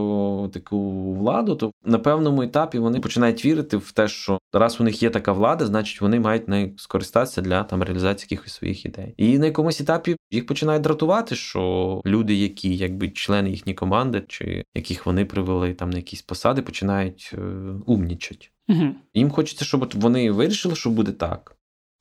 таку 0.53 1.13
владу, 1.15 1.55
то 1.55 1.73
на 1.85 1.99
певному 1.99 2.43
етапі 2.43 2.79
вони 2.79 3.01
починають 3.01 3.45
вірити 3.45 3.77
в 3.77 3.93
те, 3.93 4.09
що 4.09 4.39
раз 4.53 4.81
у 4.81 4.85
них 4.85 5.03
є 5.03 5.11
така 5.11 5.33
влада, 5.33 5.67
значить 5.67 6.01
вони 6.01 6.21
мають 6.21 6.49
нею 6.49 6.73
скористатися 6.77 7.41
для 7.43 7.65
там 7.65 7.83
реалізації 7.83 8.29
якихось 8.31 8.53
своїх 8.53 8.85
ідей. 8.87 9.15
І 9.17 9.39
на 9.39 9.47
якомусь 9.47 9.81
етапі 9.81 10.17
їх 10.31 10.47
починають 10.47 10.83
дратувати, 10.83 11.35
що 11.35 12.03
люди, 12.07 12.35
які 12.35 12.77
якби 12.77 13.09
члени 13.09 13.51
їхньої 13.51 13.75
команди, 13.75 14.23
чи 14.29 14.65
яких 14.75 15.07
вони 15.07 15.25
привели 15.25 15.75
там 15.75 15.91
на 15.91 15.97
якісь 15.97 16.23
посади, 16.23 16.63
починають 16.63 17.35
е, 17.35 17.41
умнічати. 17.87 18.47
Угу. 18.69 18.85
Їм 19.15 19.31
хочеться, 19.31 19.65
щоб 19.65 19.93
вони 19.95 20.31
вирішили, 20.31 20.75
що 20.75 20.91
буде 20.91 21.13
так. 21.13 21.57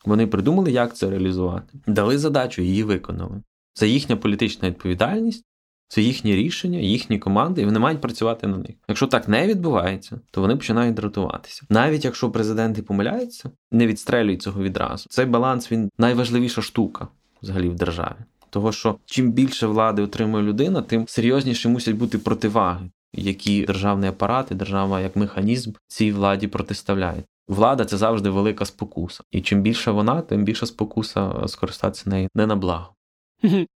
Вони 0.05 0.27
придумали, 0.27 0.71
як 0.71 0.95
це 0.95 1.09
реалізувати, 1.09 1.79
дали 1.87 2.17
задачу, 2.17 2.61
її 2.61 2.83
виконали. 2.83 3.41
Це 3.77 3.87
їхня 3.87 4.15
політична 4.15 4.69
відповідальність, 4.69 5.45
це 5.87 6.01
їхні 6.01 6.35
рішення, 6.35 6.79
їхні 6.79 7.19
команди, 7.19 7.61
і 7.61 7.65
вони 7.65 7.79
мають 7.79 8.01
працювати 8.01 8.47
на 8.47 8.57
них. 8.57 8.75
Якщо 8.87 9.07
так 9.07 9.27
не 9.27 9.47
відбувається, 9.47 10.19
то 10.31 10.41
вони 10.41 10.55
починають 10.55 10.95
дратуватися. 10.95 11.65
Навіть 11.69 12.05
якщо 12.05 12.31
президенти 12.31 12.81
помиляються, 12.81 13.49
не 13.71 13.87
відстрелюють 13.87 14.41
цього 14.41 14.63
відразу. 14.63 15.05
Цей 15.09 15.25
баланс 15.25 15.71
він 15.71 15.89
найважливіша 15.97 16.61
штука 16.61 17.07
взагалі 17.41 17.69
в 17.69 17.75
державі. 17.75 18.15
Того, 18.49 18.71
що 18.71 18.97
чим 19.05 19.31
більше 19.31 19.67
влади 19.67 20.01
отримує 20.01 20.43
людина, 20.43 20.81
тим 20.81 21.07
серйозніші 21.07 21.67
мусять 21.67 21.95
бути 21.95 22.17
противаги, 22.17 22.89
які 23.13 23.65
державний 23.65 24.09
апарат 24.09 24.51
і 24.51 24.55
держава 24.55 25.01
як 25.01 25.15
механізм 25.15 25.71
цій 25.87 26.11
владі 26.11 26.47
протиставляє. 26.47 27.23
Влада 27.47 27.85
це 27.85 27.97
завжди 27.97 28.29
велика 28.29 28.65
спокуса, 28.65 29.23
і 29.31 29.41
чим 29.41 29.61
більше 29.61 29.91
вона, 29.91 30.21
тим 30.21 30.43
більша 30.43 30.65
спокуса 30.65 31.47
скористатися 31.47 32.09
нею 32.09 32.29
не 32.35 32.45
на 32.45 32.55
благо. 32.55 32.96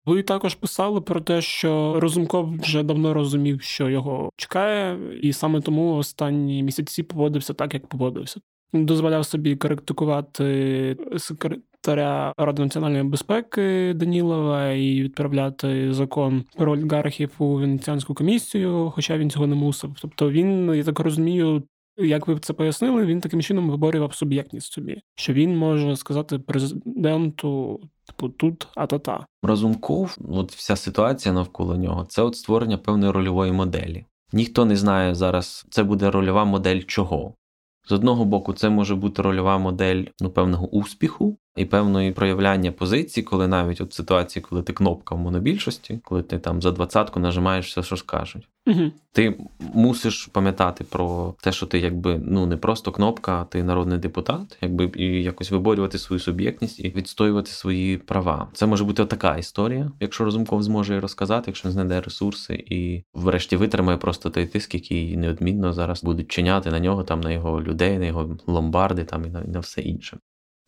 Ви 0.06 0.22
також 0.22 0.54
писали 0.54 1.00
про 1.00 1.20
те, 1.20 1.40
що 1.40 2.00
Розумков 2.00 2.58
вже 2.58 2.82
давно 2.82 3.14
розумів, 3.14 3.62
що 3.62 3.88
його 3.88 4.30
чекає, 4.36 4.98
і 5.22 5.32
саме 5.32 5.60
тому 5.60 5.96
останні 5.96 6.62
місяці 6.62 7.02
поводився 7.02 7.54
так, 7.54 7.74
як 7.74 7.86
поводився. 7.86 8.40
Дозволяв 8.72 9.26
собі 9.26 9.56
критикувати 9.56 10.96
секретаря 11.16 12.32
Ради 12.38 12.62
національної 12.62 13.02
безпеки 13.02 13.94
Данілова 13.96 14.72
і 14.72 15.02
відправляти 15.02 15.92
закон 15.92 16.44
про 16.56 16.72
олігархів 16.72 17.30
у 17.38 17.54
Венеціанську 17.54 18.14
комісію, 18.14 18.92
хоча 18.94 19.18
він 19.18 19.30
цього 19.30 19.46
не 19.46 19.54
мусив. 19.54 19.96
Тобто 20.00 20.30
він, 20.30 20.74
я 20.74 20.84
так 20.84 21.00
розумію, 21.00 21.62
як 21.98 22.26
ви 22.26 22.38
це 22.38 22.52
пояснили, 22.52 23.06
він 23.06 23.20
таким 23.20 23.42
чином 23.42 23.70
виборював 23.70 24.14
суб'єктність 24.14 24.72
собі, 24.72 25.02
що 25.14 25.32
він 25.32 25.56
може 25.56 25.96
сказати 25.96 26.38
президенту, 26.38 27.80
типу, 28.06 28.28
тут 28.28 28.68
а-та-та. 28.74 29.26
Разумков, 29.42 30.18
от 30.28 30.52
вся 30.52 30.76
ситуація 30.76 31.34
навколо 31.34 31.76
нього, 31.76 32.04
це 32.08 32.22
от 32.22 32.36
створення 32.36 32.78
певної 32.78 33.12
рольової 33.12 33.52
моделі. 33.52 34.04
Ніхто 34.32 34.64
не 34.64 34.76
знає 34.76 35.14
зараз, 35.14 35.66
це 35.70 35.82
буде 35.82 36.10
рольова 36.10 36.44
модель 36.44 36.80
чого. 36.80 37.34
З 37.88 37.92
одного 37.92 38.24
боку, 38.24 38.52
це 38.52 38.68
може 38.68 38.94
бути 38.94 39.22
рольова 39.22 39.58
модель 39.58 40.04
ну, 40.20 40.30
певного 40.30 40.68
успіху 40.68 41.38
і 41.58 41.64
певної 41.64 42.12
проявляння 42.12 42.72
позиції, 42.72 43.24
коли 43.24 43.48
навіть 43.48 43.80
от 43.80 43.92
ситуації, 43.92 44.42
коли 44.48 44.62
ти 44.62 44.72
кнопка 44.72 45.14
в 45.14 45.18
монобільшості, 45.18 46.00
коли 46.04 46.22
ти 46.22 46.38
там 46.38 46.62
за 46.62 46.70
двадцятку 46.70 47.20
нажимаєш 47.20 47.66
все, 47.66 47.82
що 47.82 47.96
скажуть. 47.96 48.48
Угу. 48.66 48.92
Ти 49.12 49.38
мусиш 49.74 50.26
пам'ятати 50.26 50.84
про 50.84 51.34
те, 51.42 51.52
що 51.52 51.66
ти 51.66 51.78
якби 51.78 52.20
ну 52.24 52.46
не 52.46 52.56
просто 52.56 52.92
кнопка, 52.92 53.40
а 53.40 53.44
ти 53.44 53.62
народний 53.62 53.98
депутат, 53.98 54.58
якби 54.60 54.90
і 54.96 55.22
якось 55.22 55.50
виборювати 55.50 55.98
свою 55.98 56.20
суб'єктність 56.20 56.80
і 56.80 56.90
відстоювати 56.90 57.50
свої 57.50 57.96
права. 57.96 58.48
Це 58.52 58.66
може 58.66 58.84
бути 58.84 59.04
така 59.04 59.36
історія, 59.36 59.92
якщо 60.00 60.24
Розумков 60.24 60.62
зможе 60.62 60.92
її 60.92 61.00
розказати, 61.00 61.44
якщо 61.46 61.68
він 61.68 61.72
знайде 61.72 62.00
ресурси 62.00 62.54
і 62.54 63.02
врешті 63.14 63.56
витримає 63.56 63.98
просто 63.98 64.30
той 64.30 64.46
тиск, 64.46 64.74
який 64.74 65.16
неодмінно 65.16 65.72
зараз 65.72 66.04
будуть 66.04 66.28
чиняти 66.28 66.70
на 66.70 66.80
нього, 66.80 67.04
там 67.04 67.20
на 67.20 67.30
його 67.30 67.62
людей, 67.62 67.98
на 67.98 68.06
його 68.06 68.36
ломбарди, 68.46 69.04
там 69.04 69.24
і 69.24 69.28
на, 69.28 69.40
і 69.40 69.48
на 69.48 69.60
все 69.60 69.80
інше. 69.80 70.18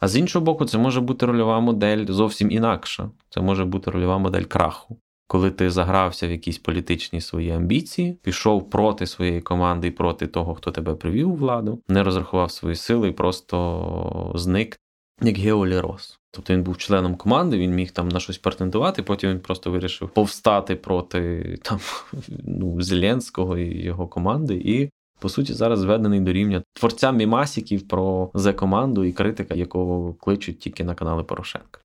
А 0.00 0.08
з 0.08 0.16
іншого 0.16 0.44
боку, 0.44 0.64
це 0.64 0.78
може 0.78 1.00
бути 1.00 1.26
рольова 1.26 1.60
модель 1.60 2.06
зовсім 2.06 2.50
інакша. 2.50 3.10
Це 3.30 3.40
може 3.40 3.64
бути 3.64 3.90
рольова 3.90 4.18
модель 4.18 4.42
краху. 4.42 4.96
Коли 5.26 5.50
ти 5.50 5.70
загрався 5.70 6.28
в 6.28 6.30
якісь 6.30 6.58
політичні 6.58 7.20
свої 7.20 7.50
амбіції, 7.50 8.18
пішов 8.22 8.70
проти 8.70 9.06
своєї 9.06 9.40
команди 9.40 9.88
і 9.88 9.90
проти 9.90 10.26
того, 10.26 10.54
хто 10.54 10.70
тебе 10.70 10.94
привів 10.94 11.30
у 11.30 11.34
владу, 11.34 11.82
не 11.88 12.02
розрахував 12.02 12.50
свої 12.50 12.76
сили 12.76 13.08
і 13.08 13.12
просто 13.12 14.32
зник. 14.34 14.80
як 15.22 15.38
Геолірос. 15.38 16.20
Тобто 16.30 16.52
він 16.52 16.62
був 16.62 16.78
членом 16.78 17.16
команди, 17.16 17.58
він 17.58 17.74
міг 17.74 17.90
там 17.90 18.08
на 18.08 18.20
щось 18.20 18.38
претендувати, 18.38 19.02
потім 19.02 19.30
він 19.30 19.40
просто 19.40 19.70
вирішив 19.70 20.08
повстати 20.08 20.76
проти 20.76 21.54
там 21.62 21.78
ну, 22.44 22.82
Зеленського 22.82 23.58
і 23.58 23.82
його 23.84 24.08
команди, 24.08 24.54
і 24.54 24.90
по 25.20 25.28
суті 25.28 25.52
зараз 25.52 25.78
зведений 25.78 26.20
до 26.20 26.32
рівня 26.32 26.62
творця 26.72 27.12
мімасіків 27.12 27.88
про 27.88 28.30
зе 28.34 28.52
команду 28.52 29.04
і 29.04 29.12
критика, 29.12 29.54
якого 29.54 30.14
кличуть 30.14 30.58
тільки 30.58 30.84
на 30.84 30.94
канали 30.94 31.24
Порошенка. 31.24 31.80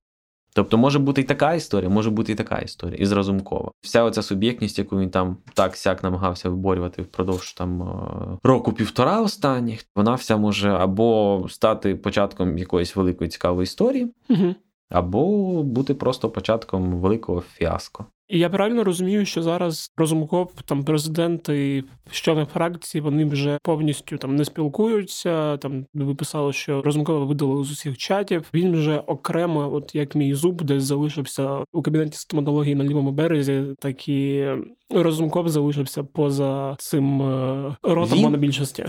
Тобто 0.56 0.78
може 0.78 0.98
бути 0.98 1.20
і 1.20 1.24
така 1.24 1.54
історія, 1.54 1.90
може 1.90 2.10
бути 2.10 2.32
і 2.32 2.34
така 2.34 2.58
історія, 2.58 2.96
і 2.96 3.06
зразумкова. 3.06 3.70
Вся 3.80 4.02
оця 4.02 4.22
суб'єктність, 4.22 4.78
яку 4.78 4.98
він 4.98 5.10
там 5.10 5.36
так 5.54 5.76
сяк 5.76 6.02
намагався 6.02 6.48
виборювати 6.48 7.02
впродовж 7.02 7.52
там 7.52 7.82
е, 7.82 8.38
року 8.42 8.72
півтора 8.72 9.20
останніх, 9.20 9.84
вона 9.96 10.14
вся 10.14 10.36
може 10.36 10.70
або 10.70 11.46
стати 11.48 11.94
початком 11.94 12.58
якоїсь 12.58 12.96
великої 12.96 13.30
цікавої 13.30 13.62
історії, 13.64 14.12
Угу. 14.28 14.54
Або 14.90 15.62
бути 15.62 15.94
просто 15.94 16.30
початком 16.30 17.00
великого 17.00 17.40
фіаско. 17.40 18.06
І 18.28 18.38
я 18.38 18.50
правильно 18.50 18.84
розумію, 18.84 19.26
що 19.26 19.42
зараз 19.42 19.92
Розумков, 19.96 20.52
там 20.64 20.84
президент 20.84 21.48
і 21.48 21.84
члени 22.10 22.44
фракції, 22.52 23.02
вони 23.02 23.24
вже 23.24 23.58
повністю 23.62 24.16
там 24.18 24.36
не 24.36 24.44
спілкуються. 24.44 25.56
Там 25.56 25.86
ви 25.94 26.14
писали, 26.14 26.52
що 26.52 26.82
Розумкова 26.82 27.24
видали 27.24 27.64
з 27.64 27.70
усіх 27.70 27.96
чатів. 27.98 28.44
Він 28.54 28.72
вже 28.72 28.98
окремо, 28.98 29.70
от 29.74 29.94
як 29.94 30.14
мій 30.14 30.34
зуб, 30.34 30.62
десь 30.62 30.82
залишився 30.84 31.64
у 31.72 31.82
кабінеті 31.82 32.18
стоматології 32.18 32.74
на 32.74 32.84
лівому 32.84 33.12
березі, 33.12 33.64
так 33.78 34.08
і 34.08 34.48
Розумков 34.90 35.48
залишився 35.48 36.04
поза 36.04 36.76
цим 36.78 37.22
е, 37.22 37.76
ротом 37.82 38.18
Він- 38.18 38.24
монобільшості. 38.24 38.86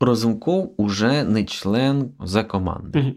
Розумков 0.00 0.74
уже 0.76 1.24
не 1.24 1.44
член 1.44 2.10
за 2.20 2.44
команди. 2.44 2.98
Мгм. 2.98 3.14